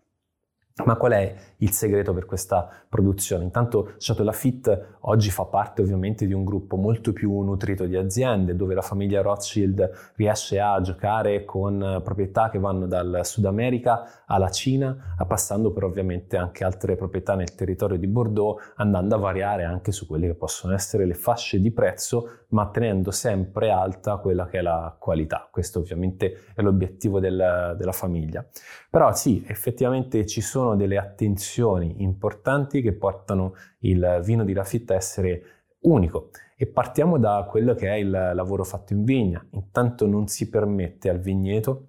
Ma 0.85 0.97
qual 0.97 1.13
è 1.13 1.35
il 1.59 1.71
segreto 1.71 2.13
per 2.13 2.27
questa 2.27 2.69
produzione? 2.89 3.45
Intanto 3.45 3.93
Chateau 3.99 4.25
Lafitte 4.25 4.97
oggi 5.01 5.31
fa 5.31 5.45
parte 5.45 5.83
ovviamente 5.83 6.27
di 6.27 6.33
un 6.33 6.45
gruppo 6.45 6.77
molto 6.77 7.13
più 7.13 7.41
nutrito 7.41 7.85
di 7.85 7.97
aziende 7.97 8.57
dove 8.57 8.75
la 8.75 8.83
famiglia 8.83 9.23
Rothschild 9.23 10.13
riesce 10.17 10.61
a 10.61 10.81
giocare 10.81 11.45
con 11.45 12.01
proprietà 12.03 12.51
che 12.51 12.59
vanno 12.59 12.87
dal 12.87 13.21
Sud 13.25 13.45
America 13.45 14.25
alla 14.27 14.51
Cina, 14.51 15.15
passando 15.27 15.73
per 15.73 15.85
ovviamente 15.85 16.37
anche 16.37 16.65
altre 16.65 16.97
proprietà 16.97 17.35
nel 17.35 17.55
territorio 17.55 17.99
di 17.99 18.07
Bordeaux, 18.07 18.73
andando 18.77 19.15
a 19.15 19.19
variare 19.19 19.65
anche 19.65 19.93
su 19.93 20.07
quelle 20.07 20.29
che 20.29 20.35
possono 20.35 20.75
essere 20.75 21.05
le 21.07 21.15
fasce 21.15 21.61
di 21.61 21.71
prezzo, 21.71 22.45
ma 22.49 22.69
tenendo 22.69 23.11
sempre 23.11 23.71
alta 23.71 24.17
quella 24.17 24.47
che 24.47 24.59
è 24.59 24.63
la 24.63 24.95
qualità. 24.99 25.49
Questo 25.51 25.79
ovviamente 25.81 26.45
è 26.55 26.63
l'obiettivo 26.63 27.21
del, 27.21 27.75
della 27.77 27.93
famiglia. 27.93 28.45
Però 28.89 29.13
sì, 29.15 29.45
effettivamente 29.47 30.27
ci 30.27 30.41
sono 30.41 30.70
sono 30.71 30.77
delle 30.77 30.99
attenzioni 30.99 32.03
importanti 32.03 32.81
che 32.81 32.93
portano 32.93 33.55
il 33.81 34.21
vino 34.23 34.45
di 34.45 34.53
Lafitte 34.53 34.95
a 34.95 34.97
essere 34.97 35.43
unico. 35.81 36.31
E 36.57 36.67
partiamo 36.67 37.19
da 37.19 37.47
quello 37.49 37.75
che 37.75 37.89
è 37.89 37.95
il 37.95 38.11
lavoro 38.11 38.65
fatto 38.65 38.93
in 38.93 39.05
vigna. 39.05 39.45
Intanto 39.53 40.07
non 40.07 40.27
si 40.29 40.49
permette 40.49 41.09
al 41.09 41.19
vigneto 41.19 41.87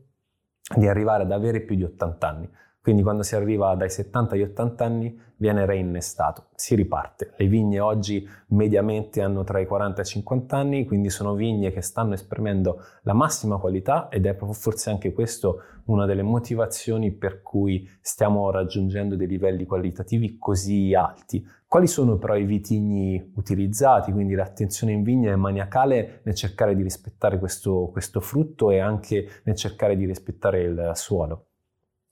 di 0.75 0.87
arrivare 0.87 1.23
ad 1.23 1.31
avere 1.31 1.61
più 1.61 1.75
di 1.75 1.83
80 1.83 2.27
anni. 2.27 2.49
Quindi 2.81 3.03
quando 3.03 3.21
si 3.21 3.35
arriva 3.35 3.75
dai 3.75 3.91
70 3.91 4.33
agli 4.33 4.41
80 4.41 4.83
anni 4.83 5.19
viene 5.37 5.67
reinnestato, 5.67 6.47
si 6.55 6.73
riparte. 6.73 7.33
Le 7.37 7.45
vigne 7.45 7.79
oggi 7.79 8.27
mediamente 8.47 9.21
hanno 9.21 9.43
tra 9.43 9.59
i 9.59 9.67
40 9.67 10.01
e 10.01 10.03
i 10.03 10.07
50 10.07 10.57
anni, 10.57 10.85
quindi 10.85 11.11
sono 11.11 11.35
vigne 11.35 11.71
che 11.71 11.81
stanno 11.81 12.13
esprimendo 12.13 12.83
la 13.03 13.13
massima 13.13 13.57
qualità 13.57 14.09
ed 14.09 14.25
è 14.25 14.33
proprio 14.33 14.57
forse 14.57 14.89
anche 14.89 15.13
questo 15.13 15.61
una 15.85 16.07
delle 16.07 16.23
motivazioni 16.23 17.11
per 17.11 17.43
cui 17.43 17.87
stiamo 18.01 18.49
raggiungendo 18.49 19.15
dei 19.15 19.27
livelli 19.27 19.65
qualitativi 19.65 20.37
così 20.39 20.95
alti. 20.95 21.45
Quali 21.67 21.85
sono 21.85 22.17
però 22.17 22.35
i 22.35 22.45
vitigni 22.45 23.31
utilizzati? 23.35 24.11
Quindi 24.11 24.33
l'attenzione 24.33 24.91
in 24.91 25.03
vigna 25.03 25.31
è 25.31 25.35
maniacale 25.35 26.21
nel 26.23 26.33
cercare 26.33 26.75
di 26.75 26.81
rispettare 26.81 27.37
questo, 27.37 27.89
questo 27.91 28.21
frutto 28.21 28.71
e 28.71 28.79
anche 28.79 29.27
nel 29.43 29.55
cercare 29.55 29.95
di 29.95 30.05
rispettare 30.05 30.61
il 30.63 30.91
suolo. 30.95 31.45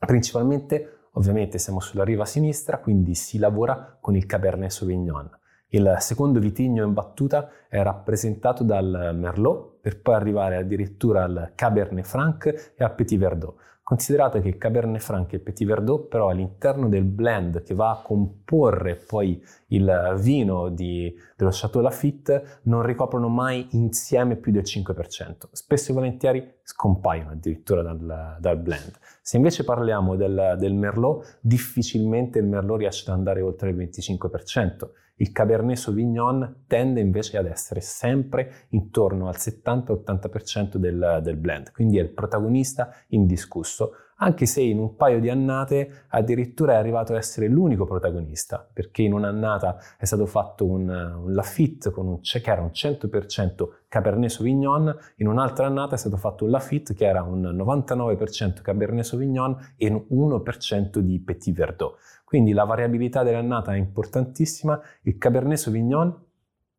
Principalmente, 0.05 1.07
ovviamente, 1.13 1.57
siamo 1.57 1.79
sulla 1.79 2.03
riva 2.03 2.25
sinistra, 2.25 2.79
quindi 2.79 3.15
si 3.15 3.38
lavora 3.38 3.97
con 3.99 4.15
il 4.15 4.25
Cabernet 4.25 4.71
Sauvignon. 4.71 5.29
Il 5.71 5.97
secondo 5.99 6.39
vitigno 6.39 6.85
in 6.85 6.93
battuta 6.93 7.49
è 7.67 7.81
rappresentato 7.83 8.63
dal 8.63 9.12
Merlot, 9.13 9.79
per 9.81 10.01
poi 10.01 10.15
arrivare 10.15 10.55
addirittura 10.55 11.23
al 11.23 11.51
Cabernet 11.53 12.05
Franc 12.05 12.73
e 12.75 12.83
al 12.83 12.95
Petit 12.95 13.19
Verdot. 13.19 13.55
Considerate 13.89 14.39
che 14.41 14.56
Cabernet 14.56 15.02
Franc 15.02 15.34
e 15.34 15.39
Petit 15.39 15.67
Verdot 15.67 16.10
però 16.10 16.30
all'interno 16.30 16.88
del 16.89 17.06
blend 17.06 17.63
che 17.63 17.73
va 17.73 17.89
a 17.89 18.02
comporre 18.04 18.93
poi 18.93 19.43
il 19.69 20.15
vino 20.19 20.69
di, 20.69 21.12
dello 21.36 21.49
Chateau 21.52 21.82
Lafite 21.82 22.60
non 22.65 22.84
ricoprono 22.84 23.30
mai 23.30 23.67
insieme 23.71 24.36
più 24.36 24.52
del 24.52 24.62
5%. 24.62 25.47
Spesso 25.52 25.89
e 25.89 25.93
volentieri 25.95 26.54
scompaiono 26.62 27.32
addirittura 27.32 27.82
dal, 27.82 28.38
dal 28.39 28.58
blend. 28.60 28.91
Se 29.23 29.38
invece 29.38 29.63
parliamo 29.63 30.15
del, 30.15 30.56
del 30.60 30.75
Merlot, 30.75 31.39
difficilmente 31.41 32.38
il 32.38 32.45
Merlot 32.45 32.78
riesce 32.78 33.10
ad 33.10 33.17
andare 33.17 33.41
oltre 33.41 33.71
il 33.71 33.75
25%. 33.75 34.89
Il 35.19 35.32
Cabernet 35.32 35.77
Sauvignon 35.77 36.63
tende 36.65 37.01
invece 37.01 37.38
ad 37.38 37.45
essere 37.45 37.82
sempre 37.82 38.67
intorno 38.69 39.27
al 39.27 39.36
70-80% 39.38 40.77
del, 40.77 41.19
del 41.21 41.36
blend, 41.36 41.71
quindi 41.71 41.97
è 41.97 42.01
il 42.01 42.10
protagonista 42.10 42.93
indiscusso 43.10 43.91
anche 44.21 44.45
se 44.45 44.62
in 44.62 44.79
un 44.79 44.95
paio 44.95 45.19
di 45.19 45.29
annate 45.29 46.05
addirittura 46.10 46.73
è 46.73 46.75
arrivato 46.75 47.13
a 47.13 47.17
essere 47.17 47.47
l'unico 47.47 47.86
protagonista, 47.86 48.67
perché 48.71 49.01
in 49.01 49.13
un'annata 49.13 49.77
è 49.97 50.05
stato 50.05 50.25
fatto 50.25 50.65
un, 50.65 50.89
un 50.89 51.34
Lafitte 51.34 51.91
con 51.91 52.08
un, 52.08 52.19
che 52.21 52.41
era 52.43 52.62
un 52.62 52.71
100% 52.73 53.67
Cabernet 53.88 54.29
Sauvignon, 54.29 54.95
in 55.17 55.27
un'altra 55.27 55.67
annata 55.67 55.95
è 55.95 55.97
stato 55.97 56.17
fatto 56.17 56.43
un 56.43 56.51
Lafitte 56.51 56.93
che 56.93 57.05
era 57.05 57.23
un 57.23 57.41
99% 57.41 58.62
Cabernet 58.62 59.03
Sauvignon 59.03 59.58
e 59.77 60.05
un 60.10 60.41
1% 60.45 60.99
di 60.99 61.19
Petit 61.21 61.55
Verdot. 61.55 61.97
Quindi 62.30 62.54
la 62.54 62.63
variabilità 62.63 63.24
dell'annata 63.24 63.74
è 63.74 63.78
importantissima, 63.78 64.80
il 65.02 65.18
Cabernet 65.18 65.58
Sauvignon 65.58 66.15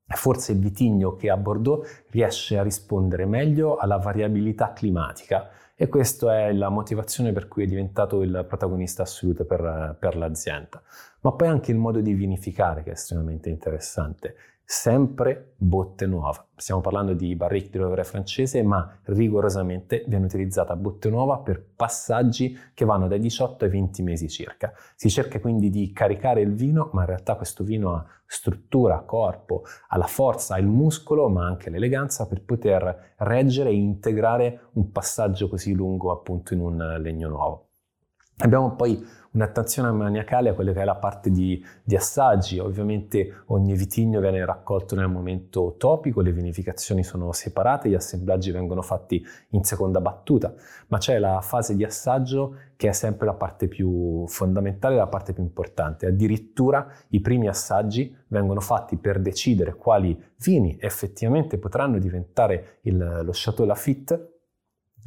è 0.07 0.15
forse 0.15 0.53
il 0.53 0.61
vitigno 0.61 1.17
che 1.17 1.29
a 1.29 1.37
Bordeaux 1.37 2.05
riesce 2.11 2.57
a 2.57 2.63
rispondere 2.63 3.27
meglio 3.27 3.75
alla 3.77 3.97
variabilità 3.97 4.73
climatica. 4.73 5.51
E 5.75 5.89
questa 5.89 6.47
è 6.47 6.53
la 6.53 6.69
motivazione 6.69 7.33
per 7.33 7.49
cui 7.49 7.65
è 7.65 7.67
diventato 7.67 8.23
il 8.23 8.45
protagonista 8.47 9.03
assoluto 9.03 9.45
per, 9.45 9.97
per 9.99 10.15
l'azienda. 10.15 10.81
Ma 11.23 11.33
poi 11.33 11.49
anche 11.49 11.73
il 11.73 11.79
modo 11.79 12.01
di 12.01 12.13
vinificare 12.13 12.85
che 12.85 12.91
è 12.91 12.93
estremamente 12.93 13.49
interessante 13.49 14.37
sempre 14.73 15.55
botte 15.57 16.07
nuova. 16.07 16.47
Stiamo 16.55 16.81
parlando 16.81 17.13
di 17.13 17.35
barrique 17.35 17.71
di 17.73 17.79
rovere 17.79 18.05
francese, 18.05 18.63
ma 18.63 19.01
rigorosamente 19.07 20.05
viene 20.07 20.27
utilizzata 20.27 20.77
botte 20.77 21.11
nuova 21.11 21.39
per 21.39 21.61
passaggi 21.75 22.57
che 22.73 22.85
vanno 22.85 23.09
dai 23.09 23.19
18 23.19 23.65
ai 23.65 23.71
20 23.73 24.03
mesi 24.05 24.29
circa. 24.29 24.73
Si 24.95 25.11
cerca 25.11 25.41
quindi 25.41 25.71
di 25.71 25.91
caricare 25.91 26.43
il 26.43 26.55
vino, 26.55 26.91
ma 26.93 27.01
in 27.01 27.09
realtà 27.09 27.35
questo 27.35 27.65
vino 27.65 27.95
ha 27.95 28.07
struttura, 28.25 29.01
corpo, 29.01 29.65
ha 29.89 29.99
la 29.99 30.07
forza, 30.07 30.55
ha 30.55 30.59
il 30.61 30.69
muscolo, 30.69 31.29
ma 31.29 31.45
anche 31.45 31.69
l'eleganza 31.69 32.29
per 32.29 32.45
poter 32.45 33.15
reggere 33.17 33.71
e 33.71 33.75
integrare 33.75 34.69
un 34.75 34.93
passaggio 34.93 35.49
così 35.49 35.75
lungo 35.75 36.13
appunto 36.13 36.55
in 36.55 36.61
un 36.61 36.97
legno 37.01 37.29
nuovo. 37.29 37.71
Abbiamo 38.43 38.77
poi 38.77 39.05
un'attenzione 39.33 39.91
maniacale 39.93 40.49
a 40.49 40.55
quella 40.55 40.73
che 40.73 40.81
è 40.81 40.85
la 40.85 40.97
parte 40.97 41.31
di, 41.31 41.65
di, 41.83 41.95
assaggi. 41.95 42.59
Ovviamente 42.59 43.43
ogni 43.47 43.75
vitigno 43.75 44.21
viene 44.21 44.45
raccolto 44.45 44.95
nel 44.95 45.09
momento 45.09 45.77
topico, 45.79 46.21
le 46.21 46.33
vinificazioni 46.33 47.05
sono 47.05 47.33
separate, 47.33 47.89
gli 47.89 47.95
assemblaggi 47.95 48.51
vengono 48.51 48.83
fatti 48.83 49.25
in 49.51 49.63
seconda 49.63 50.01
battuta, 50.01 50.53
ma 50.89 50.99
c'è 50.99 51.19
la 51.19 51.41
fase 51.41 51.77
di 51.77 51.85
assaggio 51.85 52.57
che 52.77 52.89
è 52.89 52.93
sempre 52.93 53.27
la 53.27 53.35
parte 53.35 53.69
più 53.69 54.25
fondamentale, 54.27 54.97
la 54.97 55.07
parte 55.07 55.33
più 55.33 55.43
importante. 55.43 56.07
Addirittura 56.07 56.87
i 57.11 57.21
primi 57.21 57.47
assaggi 57.47 58.17
vengono 58.29 58.61
fatti 58.61 58.97
per 58.97 59.21
decidere 59.21 59.75
quali 59.75 60.19
vini 60.39 60.77
effettivamente 60.81 61.59
potranno 61.59 61.99
diventare 61.99 62.79
il, 62.83 63.21
lo 63.23 63.31
Chateau 63.33 63.67
Lafite 63.67 64.30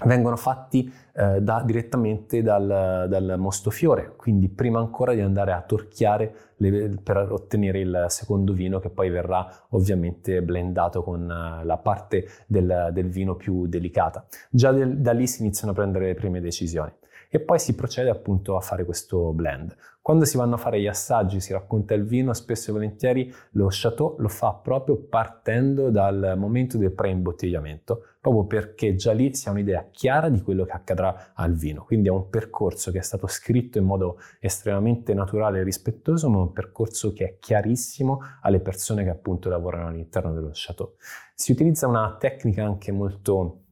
vengono 0.05 0.35
fatti 0.35 0.91
eh, 1.13 1.41
da, 1.41 1.61
direttamente 1.65 2.41
dal, 2.41 3.05
dal, 3.07 3.35
mostofiore, 3.37 4.13
quindi 4.15 4.49
prima 4.49 4.79
ancora 4.79 5.13
di 5.13 5.21
andare 5.21 5.51
a 5.51 5.61
torchiare 5.61 6.35
le, 6.57 6.97
per 7.01 7.31
ottenere 7.31 7.79
il 7.79 8.05
secondo 8.09 8.53
vino 8.53 8.79
che 8.79 8.89
poi 8.89 9.09
verrà 9.09 9.47
ovviamente 9.69 10.41
blendato 10.41 11.03
con 11.03 11.21
uh, 11.21 11.65
la 11.65 11.77
parte 11.77 12.27
del, 12.45 12.89
del, 12.91 13.09
vino 13.09 13.35
più 13.35 13.67
delicata. 13.67 14.25
Già 14.49 14.71
del, 14.71 14.97
da 14.97 15.11
lì 15.11 15.27
si 15.27 15.41
iniziano 15.41 15.71
a 15.71 15.75
prendere 15.75 16.07
le 16.07 16.13
prime 16.13 16.41
decisioni 16.41 16.91
e 17.29 17.39
poi 17.39 17.57
si 17.57 17.73
procede 17.73 18.09
appunto 18.09 18.55
a 18.55 18.61
fare 18.61 18.85
questo 18.85 19.33
blend. 19.33 19.75
Quando 20.03 20.25
si 20.25 20.35
vanno 20.35 20.55
a 20.55 20.57
fare 20.57 20.81
gli 20.81 20.87
assaggi, 20.87 21.39
si 21.39 21.53
racconta 21.53 21.93
il 21.93 22.03
vino, 22.03 22.33
spesso 22.33 22.69
e 22.69 22.73
volentieri 22.73 23.33
lo 23.51 23.67
Chateau 23.69 24.17
lo 24.17 24.27
fa 24.27 24.51
proprio 24.51 24.97
partendo 24.97 25.91
dal 25.91 26.33
momento 26.35 26.77
del 26.77 26.91
preimbottigliamento, 26.91 28.03
proprio 28.19 28.43
perché 28.43 28.95
già 28.95 29.13
lì 29.13 29.33
si 29.33 29.47
ha 29.47 29.51
un'idea 29.51 29.87
chiara 29.91 30.27
di 30.27 30.41
quello 30.41 30.65
che 30.65 30.73
accadrà 30.73 31.31
al 31.33 31.53
vino. 31.55 31.85
Quindi 31.85 32.09
è 32.09 32.11
un 32.11 32.27
percorso 32.27 32.91
che 32.91 32.97
è 32.97 33.01
stato 33.01 33.27
scritto 33.27 33.77
in 33.77 33.85
modo 33.85 34.17
estremamente 34.41 35.13
naturale 35.13 35.61
e 35.61 35.63
rispettoso, 35.63 36.29
ma 36.29 36.39
un 36.39 36.51
percorso 36.51 37.13
che 37.13 37.23
è 37.23 37.37
chiarissimo 37.39 38.19
alle 38.41 38.59
persone 38.59 39.05
che 39.05 39.09
appunto 39.09 39.47
lavorano 39.47 39.87
all'interno 39.87 40.33
dello 40.33 40.49
Chateau. 40.51 40.95
Si 41.33 41.53
utilizza 41.53 41.87
una 41.87 42.17
tecnica 42.19 42.65
anche 42.65 42.91
molto 42.91 43.62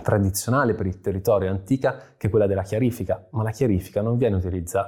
tradizionale 0.00 0.74
per 0.74 0.86
il 0.86 1.00
territorio 1.00 1.50
antica 1.50 2.14
che 2.16 2.28
è 2.28 2.30
quella 2.30 2.46
della 2.46 2.62
chiarifica, 2.62 3.28
ma 3.32 3.42
la 3.42 3.50
chiarifica 3.50 4.00
non 4.00 4.16
viene, 4.16 4.40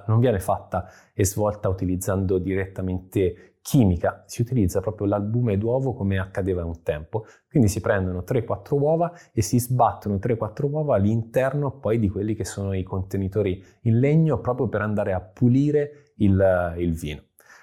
non 0.06 0.18
viene 0.18 0.40
fatta 0.40 0.88
e 1.12 1.24
svolta 1.24 1.68
utilizzando 1.68 2.38
direttamente 2.38 3.56
chimica, 3.60 4.24
si 4.26 4.42
utilizza 4.42 4.80
proprio 4.80 5.06
l'albume 5.06 5.56
d'uovo 5.56 5.94
come 5.94 6.18
accadeva 6.18 6.64
un 6.64 6.82
tempo, 6.82 7.24
quindi 7.48 7.68
si 7.68 7.80
prendono 7.80 8.22
3-4 8.26 8.78
uova 8.78 9.12
e 9.32 9.40
si 9.40 9.58
sbattono 9.58 10.16
3-4 10.16 10.68
uova 10.70 10.96
all'interno 10.96 11.78
poi 11.78 11.98
di 11.98 12.10
quelli 12.10 12.34
che 12.34 12.44
sono 12.44 12.74
i 12.74 12.82
contenitori 12.82 13.64
in 13.82 14.00
legno 14.00 14.38
proprio 14.40 14.68
per 14.68 14.82
andare 14.82 15.14
a 15.14 15.20
pulire 15.20 16.12
il, 16.16 16.74
il 16.76 16.94
vino. 16.94 17.22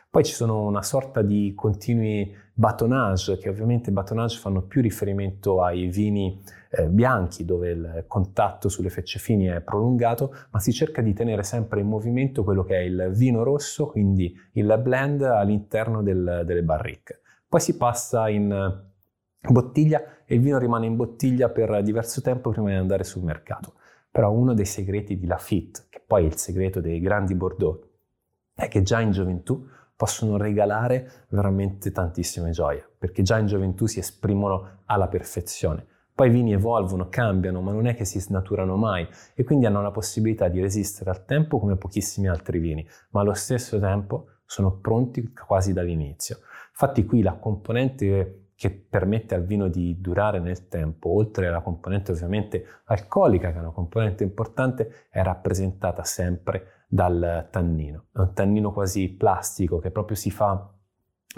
Poi 0.09 0.25
ci 0.25 0.33
sono 0.33 0.65
una 0.65 0.81
sorta 0.81 1.21
di 1.21 1.53
continui 1.55 2.35
batonage, 2.61 3.39
che 3.39 3.49
ovviamente 3.49 3.91
batonage 3.91 4.37
fanno 4.37 4.61
più 4.61 4.83
riferimento 4.83 5.63
ai 5.63 5.87
vini 5.87 6.39
eh, 6.69 6.87
bianchi, 6.87 7.43
dove 7.43 7.71
il 7.71 8.05
contatto 8.07 8.69
sulle 8.69 8.91
fecce 8.91 9.17
fini 9.17 9.45
è 9.45 9.61
prolungato, 9.61 10.31
ma 10.51 10.59
si 10.59 10.71
cerca 10.71 11.01
di 11.01 11.11
tenere 11.13 11.41
sempre 11.41 11.79
in 11.79 11.87
movimento 11.87 12.43
quello 12.43 12.63
che 12.63 12.75
è 12.75 12.81
il 12.81 13.09
vino 13.15 13.41
rosso, 13.41 13.87
quindi 13.87 14.31
il 14.53 14.79
blend 14.79 15.23
all'interno 15.23 16.03
del, 16.03 16.43
delle 16.45 16.61
barrique. 16.61 17.21
Poi 17.49 17.59
si 17.59 17.75
passa 17.75 18.29
in 18.29 18.79
bottiglia 19.41 20.03
e 20.23 20.35
il 20.35 20.41
vino 20.41 20.59
rimane 20.59 20.85
in 20.85 20.95
bottiglia 20.95 21.49
per 21.49 21.81
diverso 21.81 22.21
tempo 22.21 22.51
prima 22.51 22.69
di 22.69 22.75
andare 22.75 23.03
sul 23.03 23.23
mercato. 23.23 23.73
Però 24.11 24.31
uno 24.31 24.53
dei 24.53 24.65
segreti 24.65 25.17
di 25.17 25.25
Lafitte, 25.25 25.87
che 25.89 26.03
poi 26.05 26.25
è 26.25 26.27
il 26.27 26.37
segreto 26.37 26.79
dei 26.79 26.99
grandi 26.99 27.33
Bordeaux, 27.33 27.87
è 28.53 28.67
che 28.67 28.83
già 28.83 28.99
in 28.99 29.11
gioventù 29.11 29.65
possono 30.01 30.35
regalare 30.35 31.27
veramente 31.27 31.91
tantissime 31.91 32.49
gioie, 32.49 32.83
perché 32.97 33.21
già 33.21 33.37
in 33.37 33.45
gioventù 33.45 33.85
si 33.85 33.99
esprimono 33.99 34.79
alla 34.85 35.07
perfezione. 35.07 35.85
Poi 36.15 36.29
i 36.29 36.31
vini 36.31 36.53
evolvono, 36.53 37.07
cambiano, 37.07 37.61
ma 37.61 37.71
non 37.71 37.85
è 37.85 37.93
che 37.93 38.03
si 38.03 38.19
snaturano 38.19 38.77
mai 38.77 39.07
e 39.35 39.43
quindi 39.43 39.67
hanno 39.67 39.83
la 39.83 39.91
possibilità 39.91 40.47
di 40.47 40.59
resistere 40.59 41.11
al 41.11 41.23
tempo 41.25 41.59
come 41.59 41.75
pochissimi 41.75 42.27
altri 42.27 42.57
vini, 42.57 42.83
ma 43.11 43.21
allo 43.21 43.35
stesso 43.35 43.79
tempo 43.79 44.25
sono 44.43 44.71
pronti 44.71 45.33
quasi 45.33 45.71
dall'inizio. 45.71 46.39
Infatti 46.69 47.05
qui 47.05 47.21
la 47.21 47.33
componente 47.33 48.47
che 48.55 48.71
permette 48.71 49.35
al 49.35 49.45
vino 49.45 49.67
di 49.67 50.01
durare 50.01 50.39
nel 50.39 50.67
tempo, 50.67 51.09
oltre 51.13 51.45
alla 51.47 51.61
componente 51.61 52.11
ovviamente 52.11 52.65
alcolica, 52.85 53.51
che 53.51 53.57
è 53.57 53.61
una 53.61 53.69
componente 53.69 54.23
importante, 54.23 55.05
è 55.11 55.21
rappresentata 55.21 56.03
sempre 56.03 56.80
dal 56.93 57.47
tannino. 57.49 58.07
È 58.11 58.19
un 58.19 58.33
tannino 58.33 58.73
quasi 58.73 59.13
plastico 59.13 59.79
che 59.79 59.91
proprio 59.91 60.17
si 60.17 60.29
fa 60.29 60.69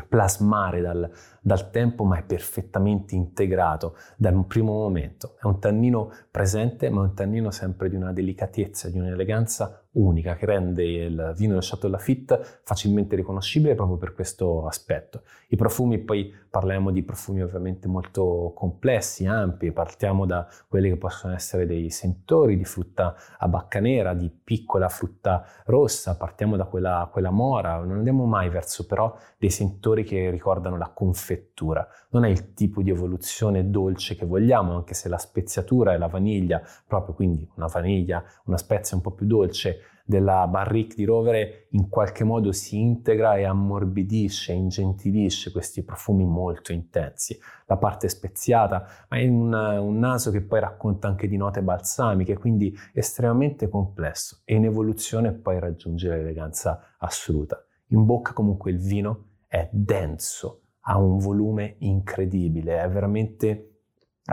plasmare 0.10 0.82
dal, 0.82 1.08
dal, 1.44 1.70
tempo, 1.70 2.06
ma 2.06 2.18
è 2.18 2.24
perfettamente 2.24 3.16
integrato 3.16 3.98
dal 4.16 4.46
primo 4.46 4.72
momento. 4.72 5.36
È 5.40 5.46
un 5.46 5.60
tannino 5.60 6.12
presente, 6.32 6.90
ma 6.90 7.02
è 7.02 7.04
un 7.04 7.14
tannino 7.14 7.52
sempre 7.52 7.90
di 7.90 7.96
una 7.96 8.14
delicatezza, 8.14 8.90
di 8.90 8.98
un'eleganza 8.98 9.84
unica 9.94 10.36
che 10.36 10.46
rende 10.46 10.84
il 10.84 11.34
vino 11.36 11.54
del 11.54 11.64
Chateau 11.64 11.92
Lafitte 11.92 12.40
facilmente 12.64 13.16
riconoscibile 13.16 13.76
proprio 13.76 13.98
per 13.98 14.14
questo 14.14 14.66
aspetto. 14.66 15.24
I 15.50 15.56
profumi, 15.56 16.00
poi 16.00 16.34
parliamo 16.50 16.92
di 16.92 17.04
profumi 17.04 17.42
ovviamente 17.42 17.88
molto 17.88 18.54
complessi, 18.56 19.26
ampi, 19.26 19.72
partiamo 19.72 20.26
da 20.26 20.48
quelli 20.68 20.90
che 20.90 20.98
possono 20.98 21.34
essere 21.34 21.66
dei 21.66 21.90
sentori 21.90 22.58
di 22.58 22.66
frutta 22.66 23.16
a 23.38 23.48
bacca 23.48 23.80
nera, 23.80 24.14
di 24.14 24.30
piccola 24.30 24.90
frutta 24.90 25.46
rossa, 25.66 26.16
partiamo 26.16 26.56
da 26.56 26.66
quella, 26.66 27.10
quella 27.12 27.32
mora, 27.32 27.78
non 27.78 27.98
andiamo 27.98 28.26
mai 28.26 28.50
verso 28.50 28.86
però 28.86 29.16
dei 29.38 29.50
sentori 29.50 30.04
che 30.04 30.30
ricordano 30.30 30.78
la 30.78 30.92
confettura. 31.34 31.88
Non 32.10 32.26
è 32.26 32.30
il 32.30 32.54
tipo 32.54 32.82
di 32.82 32.90
evoluzione 32.90 33.70
dolce 33.70 34.16
che 34.16 34.26
vogliamo, 34.26 34.76
anche 34.76 34.94
se 34.94 35.10
la 35.10 35.18
speziatura 35.18 35.94
è 35.94 35.98
la 35.98 36.08
vaniglia, 36.08 36.62
proprio 36.88 37.16
quindi 37.16 37.48
una 37.56 37.68
vaniglia, 37.68 38.24
una 38.46 38.58
spezia 38.58 38.96
un 38.96 39.02
po' 39.02 39.12
più 39.12 39.26
dolce, 39.26 39.80
della 40.06 40.46
barrique 40.48 40.96
di 40.96 41.06
rovere 41.06 41.68
in 41.70 41.88
qualche 41.88 42.26
modo 42.26 42.52
si 42.52 42.78
integra 42.78 43.38
e 43.38 43.46
ammorbidisce, 43.46 44.52
ingentilisce 44.52 45.50
questi 45.50 45.82
profumi 45.82 46.26
molto 46.26 46.74
intensi. 46.74 47.40
La 47.68 47.78
parte 47.78 48.10
speziata, 48.10 48.86
ma 49.08 49.18
è 49.18 49.26
un, 49.26 49.54
un 49.54 49.98
naso 50.00 50.30
che 50.30 50.42
poi 50.42 50.60
racconta 50.60 51.08
anche 51.08 51.30
di 51.30 51.38
note 51.38 51.62
balsamiche, 51.62 52.38
quindi 52.38 52.76
estremamente 52.92 53.70
complesso 53.70 54.42
e 54.44 54.56
in 54.56 54.66
evoluzione 54.66 55.32
poi 55.32 55.58
raggiunge 55.60 56.10
l'eleganza 56.10 56.96
assoluta. 56.98 57.64
In 57.88 58.04
bocca 58.04 58.34
comunque 58.34 58.72
il 58.72 58.80
vino 58.80 59.28
è 59.48 59.70
denso, 59.72 60.63
ha 60.86 60.98
un 60.98 61.18
volume 61.18 61.76
incredibile, 61.80 62.82
è 62.82 62.90
veramente 62.90 63.82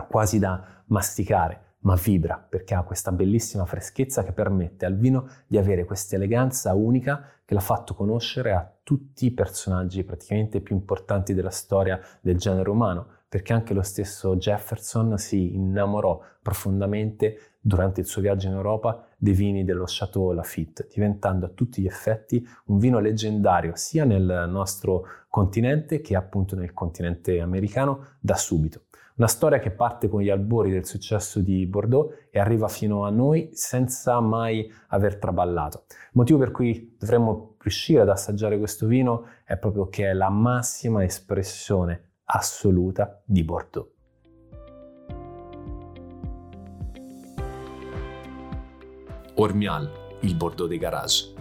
quasi 0.07 0.39
da 0.39 0.83
masticare 0.85 1.71
ma 1.81 1.95
vibra 1.95 2.37
perché 2.37 2.73
ha 2.73 2.83
questa 2.83 3.11
bellissima 3.11 3.65
freschezza 3.65 4.23
che 4.23 4.33
permette 4.33 4.85
al 4.85 4.97
vino 4.97 5.27
di 5.47 5.57
avere 5.57 5.85
questa 5.85 6.15
eleganza 6.15 6.73
unica 6.73 7.25
che 7.45 7.53
l'ha 7.53 7.59
fatto 7.59 7.93
conoscere 7.93 8.53
a 8.53 8.71
tutti 8.83 9.25
i 9.25 9.31
personaggi 9.31 10.03
praticamente 10.03 10.61
più 10.61 10.75
importanti 10.75 11.33
della 11.33 11.49
storia 11.49 11.99
del 12.21 12.37
genere 12.37 12.69
umano, 12.69 13.07
perché 13.27 13.53
anche 13.53 13.73
lo 13.73 13.81
stesso 13.81 14.35
Jefferson 14.35 15.17
si 15.17 15.55
innamorò 15.55 16.19
profondamente 16.41 17.55
durante 17.59 18.01
il 18.01 18.05
suo 18.05 18.21
viaggio 18.21 18.47
in 18.47 18.53
Europa 18.53 19.05
dei 19.21 19.33
vini 19.33 19.63
dello 19.63 19.83
Chateau 19.85 20.31
Lafitte, 20.31 20.87
diventando 20.91 21.45
a 21.45 21.49
tutti 21.49 21.83
gli 21.83 21.85
effetti 21.85 22.43
un 22.65 22.79
vino 22.79 22.97
leggendario 22.97 23.73
sia 23.75 24.03
nel 24.03 24.47
nostro 24.49 25.05
continente 25.29 26.01
che 26.01 26.15
appunto 26.15 26.55
nel 26.55 26.73
continente 26.73 27.39
americano 27.39 28.15
da 28.19 28.35
subito. 28.35 28.85
Una 29.17 29.27
storia 29.27 29.59
che 29.59 29.69
parte 29.69 30.09
con 30.09 30.21
gli 30.21 30.31
albori 30.31 30.71
del 30.71 30.87
successo 30.87 31.39
di 31.39 31.67
Bordeaux 31.67 32.29
e 32.31 32.39
arriva 32.39 32.67
fino 32.67 33.05
a 33.05 33.11
noi 33.11 33.51
senza 33.53 34.19
mai 34.21 34.67
aver 34.87 35.17
traballato. 35.17 35.83
Il 35.87 36.13
motivo 36.13 36.39
per 36.39 36.49
cui 36.49 36.95
dovremmo 36.97 37.57
riuscire 37.59 38.01
ad 38.01 38.09
assaggiare 38.09 38.57
questo 38.57 38.87
vino 38.87 39.27
è 39.45 39.55
proprio 39.55 39.87
che 39.87 40.09
è 40.09 40.13
la 40.13 40.29
massima 40.29 41.03
espressione 41.03 42.13
assoluta 42.23 43.21
di 43.23 43.43
Bordeaux. 43.43 44.00
Ormial, 49.41 49.89
il 50.19 50.35
Bordeaux 50.35 50.69
dei 50.69 50.77
garage. 50.77 51.33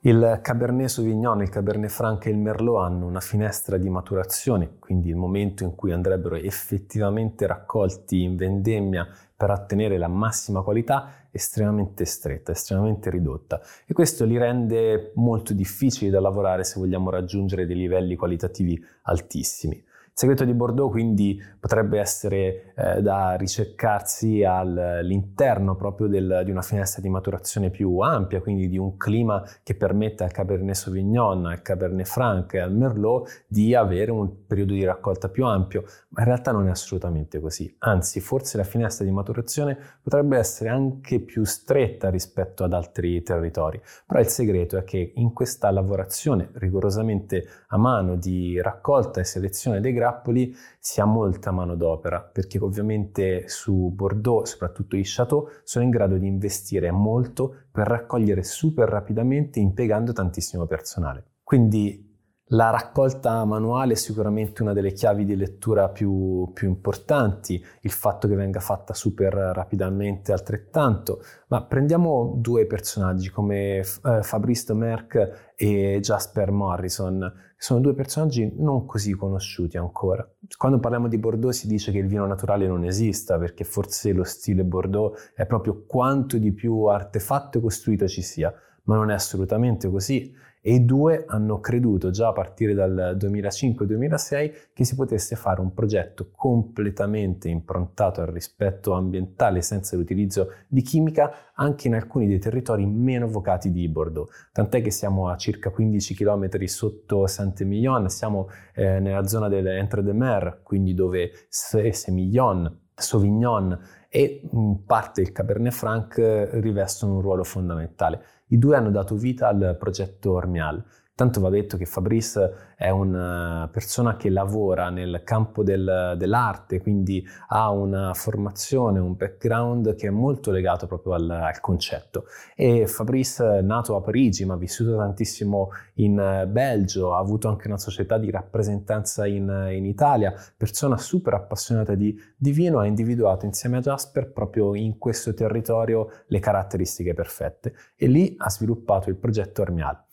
Il 0.00 0.40
Cabernet 0.42 0.88
Sauvignon, 0.88 1.40
il 1.40 1.48
Cabernet 1.48 1.88
Franc 1.88 2.26
e 2.26 2.30
il 2.30 2.36
Merlot 2.36 2.84
hanno 2.84 3.06
una 3.06 3.20
finestra 3.20 3.78
di 3.78 3.88
maturazione, 3.88 4.76
quindi 4.78 5.08
il 5.08 5.16
momento 5.16 5.64
in 5.64 5.74
cui 5.74 5.92
andrebbero 5.92 6.34
effettivamente 6.34 7.46
raccolti 7.46 8.22
in 8.22 8.36
vendemmia 8.36 9.08
per 9.34 9.48
ottenere 9.48 9.96
la 9.96 10.08
massima 10.08 10.60
qualità 10.60 11.28
estremamente 11.30 12.04
stretta, 12.04 12.52
estremamente 12.52 13.08
ridotta 13.08 13.62
e 13.86 13.94
questo 13.94 14.26
li 14.26 14.36
rende 14.36 15.12
molto 15.14 15.54
difficili 15.54 16.10
da 16.10 16.20
lavorare 16.20 16.64
se 16.64 16.78
vogliamo 16.78 17.08
raggiungere 17.08 17.64
dei 17.64 17.76
livelli 17.76 18.14
qualitativi 18.14 18.78
altissimi. 19.04 19.82
Segreto 20.14 20.44
di 20.44 20.52
Bordeaux 20.52 20.90
quindi 20.90 21.40
potrebbe 21.58 21.98
essere 21.98 22.74
eh, 22.76 23.00
da 23.00 23.34
ricercarsi 23.34 24.44
all'interno 24.44 25.74
proprio 25.74 26.06
del, 26.06 26.42
di 26.44 26.50
una 26.50 26.60
finestra 26.60 27.00
di 27.00 27.08
maturazione 27.08 27.70
più 27.70 27.98
ampia, 27.98 28.42
quindi 28.42 28.68
di 28.68 28.76
un 28.76 28.98
clima 28.98 29.42
che 29.62 29.74
permetta 29.74 30.24
al 30.24 30.30
Cabernet 30.30 30.74
Sauvignon, 30.74 31.46
al 31.46 31.62
Cabernet 31.62 32.06
Franc 32.06 32.52
e 32.52 32.60
al 32.60 32.74
Merlot 32.74 33.46
di 33.48 33.74
avere 33.74 34.10
un 34.10 34.44
periodo 34.46 34.74
di 34.74 34.84
raccolta 34.84 35.30
più 35.30 35.46
ampio, 35.46 35.84
ma 36.10 36.20
in 36.20 36.26
realtà 36.26 36.52
non 36.52 36.66
è 36.66 36.70
assolutamente 36.70 37.40
così. 37.40 37.74
Anzi, 37.78 38.20
forse 38.20 38.58
la 38.58 38.64
finestra 38.64 39.06
di 39.06 39.10
maturazione 39.10 39.78
potrebbe 40.02 40.36
essere 40.36 40.68
anche 40.68 41.20
più 41.20 41.44
stretta 41.44 42.10
rispetto 42.10 42.64
ad 42.64 42.74
altri 42.74 43.22
territori. 43.22 43.80
Però 44.06 44.20
il 44.20 44.26
segreto 44.26 44.76
è 44.76 44.84
che 44.84 45.12
in 45.14 45.32
questa 45.32 45.70
lavorazione 45.70 46.50
rigorosamente 46.54 47.46
a 47.68 47.78
mano 47.78 48.16
di 48.16 48.60
raccolta 48.60 49.20
e 49.20 49.24
selezione 49.24 49.80
dei 49.80 49.92
grani, 49.92 50.00
grappoli 50.12 50.54
si 50.78 51.00
ha 51.00 51.04
molta 51.04 51.50
manodopera, 51.50 52.20
perché 52.20 52.58
ovviamente 52.58 53.48
su 53.48 53.90
Bordeaux, 53.94 54.46
soprattutto 54.46 54.96
i 54.96 55.02
Chateau, 55.04 55.48
sono 55.64 55.84
in 55.84 55.90
grado 55.90 56.18
di 56.18 56.26
investire 56.26 56.90
molto 56.90 57.64
per 57.70 57.86
raccogliere 57.86 58.42
super 58.42 58.88
rapidamente 58.88 59.58
impiegando 59.58 60.12
tantissimo 60.12 60.66
personale. 60.66 61.24
Quindi 61.42 62.10
la 62.52 62.70
raccolta 62.70 63.44
manuale 63.44 63.94
è 63.94 63.96
sicuramente 63.96 64.62
una 64.62 64.72
delle 64.72 64.92
chiavi 64.92 65.24
di 65.24 65.36
lettura 65.36 65.88
più, 65.88 66.50
più, 66.52 66.68
importanti, 66.68 67.62
il 67.80 67.90
fatto 67.90 68.28
che 68.28 68.34
venga 68.34 68.60
fatta 68.60 68.92
super 68.92 69.32
rapidamente 69.32 70.32
altrettanto, 70.32 71.22
ma 71.48 71.64
prendiamo 71.64 72.34
due 72.36 72.66
personaggi 72.66 73.30
come 73.30 73.78
eh, 73.78 73.84
Fabrice 74.22 74.74
Merck 74.74 75.52
e 75.56 75.98
Jasper 76.00 76.50
Morrison, 76.50 77.32
che 77.56 77.62
sono 77.62 77.80
due 77.80 77.94
personaggi 77.94 78.52
non 78.58 78.84
così 78.84 79.12
conosciuti 79.12 79.78
ancora. 79.78 80.28
Quando 80.56 80.78
parliamo 80.78 81.08
di 81.08 81.18
Bordeaux 81.18 81.54
si 81.54 81.66
dice 81.66 81.90
che 81.90 81.98
il 81.98 82.06
vino 82.06 82.26
naturale 82.26 82.66
non 82.66 82.84
esista, 82.84 83.38
perché 83.38 83.64
forse 83.64 84.12
lo 84.12 84.24
stile 84.24 84.62
Bordeaux 84.64 85.32
è 85.34 85.46
proprio 85.46 85.84
quanto 85.86 86.36
di 86.36 86.52
più 86.52 86.84
artefatto 86.84 87.58
e 87.58 87.60
costruito 87.62 88.06
ci 88.08 88.20
sia, 88.20 88.52
ma 88.84 88.96
non 88.96 89.10
è 89.10 89.14
assolutamente 89.14 89.88
così 89.88 90.50
e 90.64 90.74
i 90.74 90.84
due 90.84 91.24
hanno 91.26 91.58
creduto 91.58 92.10
già 92.10 92.28
a 92.28 92.32
partire 92.32 92.72
dal 92.72 93.16
2005-2006 93.18 94.52
che 94.72 94.84
si 94.84 94.94
potesse 94.94 95.34
fare 95.34 95.60
un 95.60 95.74
progetto 95.74 96.30
completamente 96.30 97.48
improntato 97.48 98.20
al 98.20 98.28
rispetto 98.28 98.92
ambientale 98.92 99.60
senza 99.60 99.96
l'utilizzo 99.96 100.52
di 100.68 100.82
chimica 100.82 101.52
anche 101.54 101.88
in 101.88 101.94
alcuni 101.94 102.28
dei 102.28 102.38
territori 102.38 102.86
meno 102.86 103.26
vocati 103.26 103.72
di 103.72 103.88
Bordeaux. 103.88 104.30
Tant'è 104.52 104.80
che 104.80 104.92
siamo 104.92 105.28
a 105.28 105.36
circa 105.36 105.70
15 105.70 106.14
km 106.14 106.64
sotto 106.66 107.26
Saint-Emilion, 107.26 108.08
siamo 108.08 108.48
eh, 108.74 109.00
nella 109.00 109.26
zona 109.26 109.48
dell'Entre-de-Mer, 109.48 110.60
quindi 110.62 110.94
dove 110.94 111.32
Semillon, 111.48 112.80
Sauvignon 112.94 113.76
e 114.14 114.42
in 114.52 114.84
parte 114.84 115.22
il 115.22 115.32
Cabernet 115.32 115.72
Franc 115.72 116.18
rivestono 116.60 117.14
un 117.14 117.22
ruolo 117.22 117.44
fondamentale. 117.44 118.22
I 118.48 118.58
due 118.58 118.76
hanno 118.76 118.90
dato 118.90 119.14
vita 119.16 119.48
al 119.48 119.74
progetto 119.78 120.32
Ormial. 120.32 120.84
Tanto 121.14 121.40
va 121.40 121.50
detto 121.50 121.76
che 121.76 121.84
Fabrice 121.84 122.72
è 122.74 122.88
una 122.88 123.68
persona 123.70 124.16
che 124.16 124.30
lavora 124.30 124.88
nel 124.88 125.20
campo 125.24 125.62
del, 125.62 126.14
dell'arte, 126.16 126.80
quindi 126.80 127.22
ha 127.48 127.70
una 127.70 128.14
formazione, 128.14 128.98
un 128.98 129.14
background 129.14 129.94
che 129.94 130.06
è 130.06 130.10
molto 130.10 130.50
legato 130.50 130.86
proprio 130.86 131.12
al, 131.12 131.28
al, 131.28 131.60
concetto. 131.60 132.24
E 132.56 132.86
Fabrice, 132.86 133.60
nato 133.60 133.94
a 133.94 134.00
Parigi, 134.00 134.46
ma 134.46 134.56
vissuto 134.56 134.96
tantissimo 134.96 135.68
in 135.96 136.48
Belgio, 136.48 137.14
ha 137.14 137.18
avuto 137.18 137.46
anche 137.46 137.68
una 137.68 137.78
società 137.78 138.16
di 138.16 138.30
rappresentanza 138.30 139.26
in, 139.26 139.68
in 139.70 139.84
Italia, 139.84 140.32
persona 140.56 140.96
super 140.96 141.34
appassionata 141.34 141.94
di, 141.94 142.18
di 142.34 142.52
vino, 142.52 142.78
ha 142.78 142.86
individuato 142.86 143.44
insieme 143.44 143.76
a 143.76 143.80
Jasper 143.80 144.32
proprio 144.32 144.74
in 144.74 144.96
questo 144.96 145.34
territorio 145.34 146.08
le 146.28 146.38
caratteristiche 146.38 147.12
perfette 147.12 147.74
e 147.96 148.06
lì 148.06 148.34
ha 148.38 148.48
sviluppato 148.48 149.10
il 149.10 149.16
progetto 149.16 149.60
Ormial. 149.60 150.04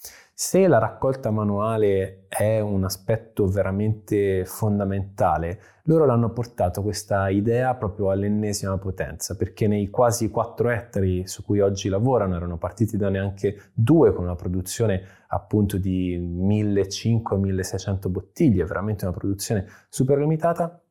Se 0.42 0.68
la 0.68 0.78
raccolta 0.78 1.32
manuale 1.32 2.24
è 2.30 2.62
un 2.62 2.86
aspetto 2.86 3.46
veramente 3.46 4.46
fondamentale, 4.46 5.60
loro 5.84 6.06
l'hanno 6.06 6.32
portato 6.32 6.82
questa 6.82 7.28
idea 7.28 7.76
proprio 7.76 8.10
all'ennesima 8.10 8.78
potenza, 8.78 9.36
perché 9.36 9.68
nei 9.68 9.90
quasi 9.90 10.30
4 10.30 10.70
ettari 10.70 11.28
su 11.28 11.44
cui 11.44 11.60
oggi 11.60 11.90
lavorano 11.90 12.38
erano 12.38 12.58
partiti 12.58 12.96
da 12.96 13.10
neanche 13.10 13.72
due 13.74 14.14
con 14.14 14.24
una 14.24 14.36
produzione 14.36 15.02
appunto 15.28 15.78
di 15.78 16.18
1500-1600 16.18 18.08
bottiglie, 18.08 18.64
veramente 18.64 19.04
una 19.04 19.14
produzione 19.14 19.66
super 19.90 20.20
limitata, 20.20 20.82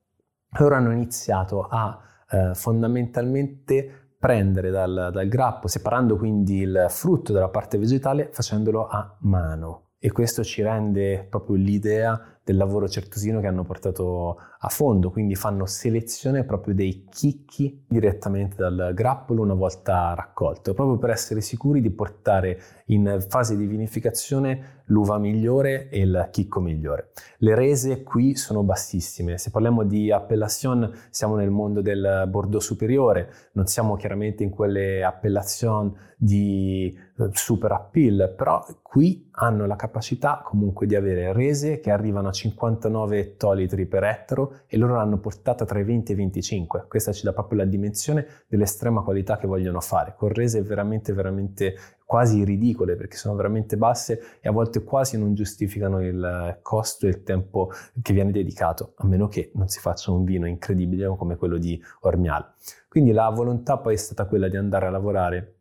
loro 0.58 0.74
hanno 0.74 0.92
iniziato 0.92 1.62
a 1.62 1.98
eh, 2.30 2.50
fondamentalmente 2.52 4.07
prendere 4.18 4.70
dal, 4.70 5.10
dal 5.12 5.28
grappo, 5.28 5.68
separando 5.68 6.16
quindi 6.16 6.58
il 6.58 6.86
frutto 6.88 7.32
dalla 7.32 7.48
parte 7.48 7.78
vegetale, 7.78 8.28
facendolo 8.32 8.86
a 8.86 9.16
mano. 9.20 9.84
E 9.98 10.12
questo 10.12 10.44
ci 10.44 10.62
rende 10.62 11.26
proprio 11.28 11.56
l'idea 11.56 12.37
del 12.48 12.56
lavoro 12.56 12.88
certosino 12.88 13.40
che 13.40 13.46
hanno 13.46 13.62
portato 13.62 14.38
a 14.60 14.68
fondo, 14.68 15.10
quindi 15.10 15.34
fanno 15.34 15.66
selezione 15.66 16.44
proprio 16.44 16.74
dei 16.74 17.04
chicchi 17.10 17.84
direttamente 17.86 18.56
dal 18.56 18.92
grappolo 18.94 19.42
una 19.42 19.52
volta 19.52 20.14
raccolto, 20.14 20.72
proprio 20.72 20.96
per 20.96 21.10
essere 21.10 21.42
sicuri 21.42 21.82
di 21.82 21.90
portare 21.90 22.58
in 22.86 23.22
fase 23.28 23.54
di 23.54 23.66
vinificazione 23.66 24.76
l'uva 24.86 25.18
migliore 25.18 25.90
e 25.90 26.00
il 26.00 26.28
chicco 26.32 26.60
migliore. 26.60 27.10
Le 27.38 27.54
rese 27.54 28.02
qui 28.02 28.34
sono 28.34 28.62
bassissime, 28.62 29.36
se 29.36 29.50
parliamo 29.50 29.84
di 29.84 30.10
appellation 30.10 30.90
siamo 31.10 31.36
nel 31.36 31.50
mondo 31.50 31.82
del 31.82 32.24
Bordeaux 32.28 32.64
superiore, 32.64 33.30
non 33.52 33.66
siamo 33.66 33.96
chiaramente 33.96 34.42
in 34.42 34.48
quelle 34.48 35.04
appellation 35.04 35.94
di 36.16 36.92
eh, 37.18 37.28
super 37.32 37.70
appeal, 37.70 38.34
però 38.36 38.64
qui 38.82 39.28
hanno 39.32 39.66
la 39.66 39.76
capacità 39.76 40.42
comunque 40.44 40.86
di 40.86 40.96
avere 40.96 41.32
rese 41.32 41.78
che 41.78 41.92
arrivano 41.92 42.28
a 42.28 42.32
59 42.38 43.18
ettolitri 43.18 43.86
per 43.86 44.04
ettaro 44.04 44.60
e 44.66 44.76
loro 44.76 44.94
l'hanno 44.94 45.18
portata 45.18 45.64
tra 45.64 45.80
i 45.80 45.84
20 45.84 46.12
e 46.12 46.14
i 46.14 46.18
25. 46.18 46.84
Questa 46.88 47.12
ci 47.12 47.24
dà 47.24 47.32
proprio 47.32 47.58
la 47.58 47.64
dimensione 47.64 48.26
dell'estrema 48.46 49.02
qualità 49.02 49.36
che 49.36 49.48
vogliono 49.48 49.80
fare, 49.80 50.14
con 50.16 50.28
rese 50.28 50.62
veramente, 50.62 51.12
veramente 51.12 51.74
quasi 52.04 52.44
ridicole 52.44 52.94
perché 52.94 53.16
sono 53.16 53.34
veramente 53.34 53.76
basse 53.76 54.38
e 54.40 54.48
a 54.48 54.52
volte 54.52 54.84
quasi 54.84 55.18
non 55.18 55.34
giustificano 55.34 56.00
il 56.02 56.58
costo 56.62 57.06
e 57.06 57.10
il 57.10 57.22
tempo 57.22 57.70
che 58.00 58.12
viene 58.12 58.30
dedicato, 58.30 58.92
a 58.96 59.06
meno 59.06 59.26
che 59.26 59.50
non 59.54 59.68
si 59.68 59.80
faccia 59.80 60.12
un 60.12 60.24
vino 60.24 60.46
incredibile 60.46 61.06
come 61.16 61.36
quello 61.36 61.58
di 61.58 61.80
Ormial. 62.00 62.54
Quindi 62.88 63.10
la 63.12 63.28
volontà 63.30 63.78
poi 63.78 63.94
è 63.94 63.98
stata 63.98 64.26
quella 64.26 64.48
di 64.48 64.56
andare 64.56 64.86
a 64.86 64.90
lavorare 64.90 65.54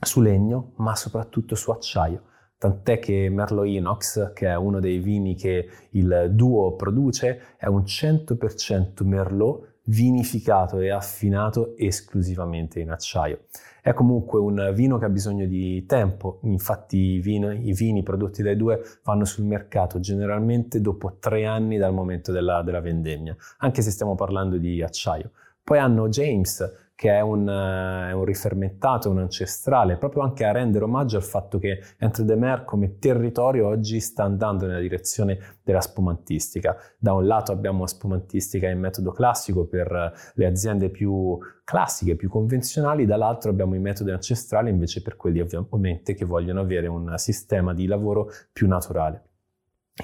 su 0.00 0.20
legno, 0.20 0.72
ma 0.76 0.94
soprattutto 0.96 1.54
su 1.54 1.70
acciaio 1.70 2.22
tant'è 2.58 2.98
che 2.98 3.28
Merlot 3.30 3.66
Inox, 3.66 4.32
che 4.32 4.48
è 4.48 4.56
uno 4.56 4.80
dei 4.80 4.98
vini 4.98 5.34
che 5.34 5.68
il 5.90 6.28
duo 6.32 6.74
produce, 6.74 7.54
è 7.56 7.66
un 7.66 7.82
100% 7.82 9.04
Merlot 9.04 9.76
vinificato 9.88 10.80
e 10.80 10.90
affinato 10.90 11.76
esclusivamente 11.76 12.80
in 12.80 12.90
acciaio. 12.90 13.44
È 13.80 13.94
comunque 13.94 14.38
un 14.38 14.72
vino 14.74 14.98
che 14.98 15.06
ha 15.06 15.08
bisogno 15.08 15.46
di 15.46 15.86
tempo, 15.86 16.40
infatti 16.42 16.96
i 16.96 17.20
vini, 17.20 17.68
i 17.68 17.72
vini 17.72 18.02
prodotti 18.02 18.42
dai 18.42 18.56
due 18.56 18.82
vanno 19.02 19.24
sul 19.24 19.44
mercato 19.44 19.98
generalmente 19.98 20.80
dopo 20.80 21.16
tre 21.18 21.46
anni 21.46 21.78
dal 21.78 21.94
momento 21.94 22.32
della, 22.32 22.62
della 22.62 22.80
vendemmia, 22.80 23.34
anche 23.58 23.80
se 23.80 23.90
stiamo 23.90 24.14
parlando 24.14 24.58
di 24.58 24.82
acciaio. 24.82 25.30
Poi 25.62 25.78
hanno 25.78 26.08
James, 26.08 26.87
che 26.98 27.12
è 27.12 27.20
un, 27.20 27.46
uh, 27.46 28.18
un, 28.18 28.24
rifermentato, 28.24 29.08
un 29.08 29.20
ancestrale, 29.20 29.98
proprio 29.98 30.22
anche 30.22 30.44
a 30.44 30.50
rendere 30.50 30.82
omaggio 30.82 31.16
al 31.16 31.22
fatto 31.22 31.60
che 31.60 31.78
Entre 31.96 32.24
de 32.24 32.34
Mer 32.34 32.64
come 32.64 32.98
territorio 32.98 33.68
oggi 33.68 34.00
sta 34.00 34.24
andando 34.24 34.66
nella 34.66 34.80
direzione 34.80 35.38
della 35.62 35.80
spumantistica. 35.80 36.76
Da 36.98 37.12
un 37.12 37.24
lato 37.24 37.52
abbiamo 37.52 37.86
spumantistica 37.86 38.68
in 38.68 38.80
metodo 38.80 39.12
classico 39.12 39.68
per 39.68 40.12
le 40.34 40.44
aziende 40.44 40.90
più 40.90 41.38
classiche, 41.62 42.16
più 42.16 42.28
convenzionali, 42.28 43.06
dall'altro 43.06 43.52
abbiamo 43.52 43.76
i 43.76 43.78
metodi 43.78 44.10
ancestrali 44.10 44.68
invece 44.68 45.00
per 45.00 45.14
quelli 45.14 45.38
ovviamente 45.38 46.14
che 46.14 46.24
vogliono 46.24 46.62
avere 46.62 46.88
un 46.88 47.12
sistema 47.16 47.74
di 47.74 47.86
lavoro 47.86 48.28
più 48.52 48.66
naturale. 48.66 49.27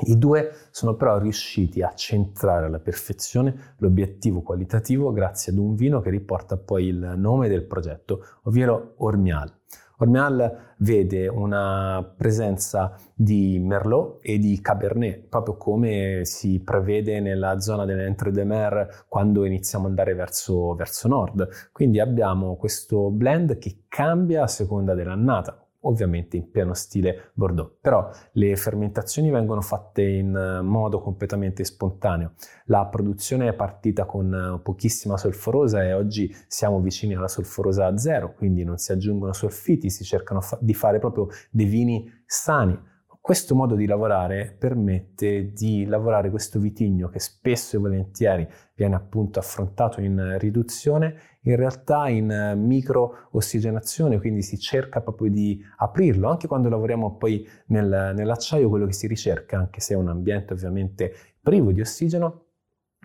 I 0.03 0.19
due 0.19 0.53
sono 0.71 0.97
però 0.97 1.19
riusciti 1.19 1.81
a 1.81 1.95
centrare 1.95 2.67
alla 2.67 2.81
perfezione 2.81 3.75
l'obiettivo 3.79 4.43
qualitativo 4.43 5.13
grazie 5.13 5.53
ad 5.53 5.59
un 5.59 5.75
vino 5.77 6.01
che 6.01 6.11
riporta 6.11 6.57
poi 6.57 6.87
il 6.87 7.15
nome 7.17 7.49
del 7.49 7.65
progetto, 7.65 8.25
ovvero 8.43 8.95
Ormial. 8.99 9.53
Ormial 9.99 10.75
vede 10.79 11.29
una 11.29 12.13
presenza 12.17 12.97
di 13.15 13.61
Merlot 13.61 14.19
e 14.23 14.39
di 14.39 14.61
Cabernet, 14.61 15.29
proprio 15.29 15.57
come 15.57 16.23
si 16.25 16.61
prevede 16.65 17.21
nella 17.21 17.61
zona 17.61 17.85
dell'Entre 17.85 18.33
de 18.33 18.45
Mer 18.45 19.05
quando 19.09 19.45
iniziamo 19.45 19.85
ad 19.85 19.91
andare 19.91 20.15
verso, 20.15 20.75
verso 20.75 21.07
nord. 21.07 21.49
Quindi 21.71 22.01
abbiamo 22.01 22.57
questo 22.57 23.11
blend 23.11 23.59
che 23.59 23.85
cambia 23.87 24.43
a 24.43 24.49
seconda 24.49 24.95
dell'annata 24.95 25.63
ovviamente 25.85 26.37
in 26.37 26.51
pieno 26.51 26.75
stile 26.75 27.31
Bordeaux. 27.35 27.77
Però 27.81 28.11
le 28.33 28.57
fermentazioni 28.57 29.31
vengono 29.31 29.61
fatte 29.61 30.03
in 30.03 30.35
eh, 30.35 30.62
modo 30.62 31.01
completamente 31.01 31.64
spontaneo. 31.64 32.33
La 32.66 32.87
produzione 32.87 33.49
è 33.49 33.55
partita 33.55 34.05
con 34.05 34.33
eh, 34.33 34.61
pochissima 34.62 35.16
solforosa 35.16 35.83
e 35.83 35.92
oggi 35.92 36.35
siamo 36.47 36.81
vicini 36.81 37.14
alla 37.14 37.29
solforosa 37.29 37.97
zero, 37.97 38.35
quindi 38.35 38.64
non 38.64 38.79
si 38.79 38.92
aggiungono 38.92 39.33
solfiti, 39.33 39.90
si 39.90 40.05
cercano 40.05 40.40
di 40.61 40.75
fare 40.75 40.99
proprio 40.99 41.29
dei 41.51 41.66
vini 41.66 42.11
sani 42.27 42.92
questo 43.25 43.55
modo 43.55 43.75
di 43.75 43.87
lavorare 43.87 44.55
permette 44.59 45.55
di 45.55 45.87
lavorare 45.87 46.29
questo 46.29 46.59
vitigno 46.59 47.09
che 47.09 47.19
spesso 47.21 47.75
e 47.75 47.79
volentieri 47.79 48.47
viene 48.75 48.97
appunto 48.97 49.39
affrontato 49.39 50.03
in 50.03 50.37
riduzione, 50.39 51.39
in 51.45 51.57
realtà 51.57 52.07
in 52.11 52.53
micro 52.59 53.29
ossigenazione, 53.31 54.19
quindi 54.19 54.43
si 54.43 54.59
cerca 54.59 55.01
proprio 55.01 55.31
di 55.31 55.59
aprirlo. 55.79 56.29
Anche 56.29 56.47
quando 56.47 56.69
lavoriamo 56.69 57.17
poi 57.17 57.49
nel, 57.69 58.13
nell'acciaio, 58.15 58.69
quello 58.69 58.85
che 58.85 58.93
si 58.93 59.07
ricerca, 59.07 59.57
anche 59.57 59.81
se 59.81 59.95
è 59.95 59.97
un 59.97 60.09
ambiente 60.09 60.53
ovviamente 60.53 61.15
privo 61.41 61.73
di 61.73 61.81
ossigeno, 61.81 62.49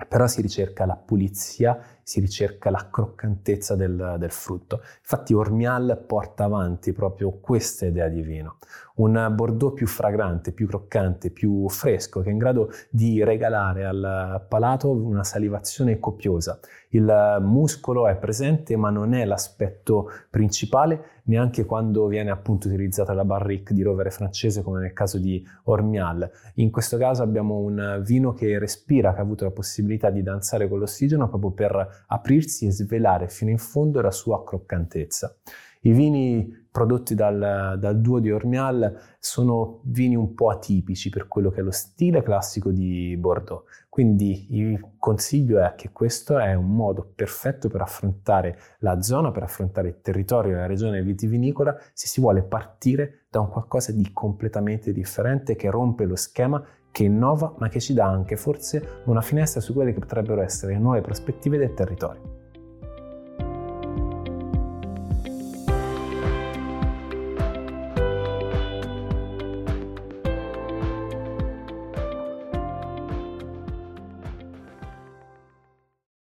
però 0.09 0.27
si 0.27 0.41
ricerca 0.41 0.85
la 0.85 0.97
pulizia, 0.97 1.79
si 2.09 2.19
ricerca 2.19 2.71
la 2.71 2.87
croccantezza 2.89 3.75
del, 3.75 4.15
del, 4.17 4.31
frutto. 4.31 4.81
Infatti 4.99 5.35
Ormial 5.35 6.05
porta 6.07 6.45
avanti 6.45 6.91
proprio 6.91 7.37
questa 7.39 7.85
idea 7.85 8.07
di 8.07 8.23
vino, 8.23 8.57
un 8.95 9.31
Bordeaux 9.35 9.75
più 9.75 9.85
fragrante, 9.85 10.51
più 10.51 10.65
croccante, 10.65 11.29
più 11.29 11.69
fresco, 11.69 12.21
che 12.21 12.29
è 12.29 12.31
in 12.31 12.39
grado 12.39 12.71
di 12.89 13.23
regalare 13.23 13.85
al 13.85 14.43
palato 14.49 14.89
una 14.89 15.23
salivazione 15.23 15.99
copiosa. 15.99 16.59
Il 16.89 17.37
muscolo 17.41 18.07
è 18.07 18.15
presente 18.17 18.75
ma 18.75 18.89
non 18.89 19.13
è 19.13 19.23
l'aspetto 19.23 20.09
principale 20.31 21.19
neanche 21.29 21.63
quando 21.63 22.07
viene 22.07 22.31
appunto 22.31 22.67
utilizzata 22.67 23.13
la 23.13 23.23
barrique 23.23 23.75
di 23.75 23.83
rovere 23.83 24.09
francese 24.09 24.63
come 24.63 24.79
nel 24.79 24.93
caso 24.93 25.19
di 25.19 25.45
Ormial. 25.65 26.29
In 26.55 26.71
questo 26.71 26.97
caso 26.97 27.21
abbiamo 27.21 27.59
un 27.59 28.01
vino 28.03 28.33
che 28.33 28.57
respira, 28.57 29.13
che 29.13 29.19
ha 29.19 29.21
avuto 29.21 29.43
la 29.43 29.51
possibilità 29.51 30.09
di 30.09 30.23
danzare 30.23 30.67
con 30.67 30.79
l'ossigeno 30.79 31.29
proprio 31.29 31.51
per 31.51 31.98
aprirsi 32.07 32.65
e 32.65 32.71
svelare 32.71 33.27
fino 33.27 33.51
in 33.51 33.57
fondo 33.57 34.01
la 34.01 34.11
sua 34.11 34.43
croccantezza. 34.43 35.35
I 35.81 35.91
vini 35.93 36.67
prodotti 36.69 37.15
dal, 37.15 37.77
dal, 37.79 38.01
duo 38.01 38.19
di 38.19 38.31
Ormial 38.31 38.99
sono 39.17 39.79
vini 39.85 40.15
un 40.15 40.33
po' 40.33 40.49
atipici 40.49 41.09
per 41.09 41.27
quello 41.27 41.49
che 41.49 41.61
è 41.61 41.63
lo 41.63 41.71
stile 41.71 42.21
classico 42.21 42.71
di 42.71 43.15
Bordeaux. 43.17 43.63
Quindi 43.87 44.57
il 44.57 44.95
consiglio 44.97 45.63
è 45.63 45.75
che 45.75 45.91
questo 45.91 46.37
è 46.37 46.53
un 46.53 46.75
modo 46.75 47.11
perfetto 47.15 47.69
per 47.69 47.81
affrontare 47.81 48.59
la 48.79 49.01
zona, 49.01 49.31
per 49.31 49.43
affrontare 49.43 49.87
il 49.87 50.01
territorio 50.01 50.57
la 50.57 50.65
regione 50.65 51.01
vitivinicola 51.01 51.75
se 51.93 52.07
si 52.07 52.19
vuole 52.19 52.43
partire 52.43 53.25
da 53.29 53.39
un 53.39 53.49
qualcosa 53.49 53.93
di 53.93 54.11
completamente 54.11 54.91
differente 54.91 55.55
che 55.55 55.69
rompe 55.69 56.05
lo 56.05 56.15
schema 56.15 56.61
che 56.99 57.05
innova 57.05 57.53
ma 57.59 57.69
che 57.69 57.79
ci 57.79 57.93
dà 57.93 58.07
anche 58.07 58.35
forse 58.35 59.03
una 59.05 59.21
finestra 59.21 59.61
su 59.61 59.73
quelle 59.73 59.93
che 59.93 59.99
potrebbero 59.99 60.41
essere 60.41 60.77
nuove 60.77 60.99
prospettive 60.99 61.57
del 61.57 61.73
territorio. 61.73 62.38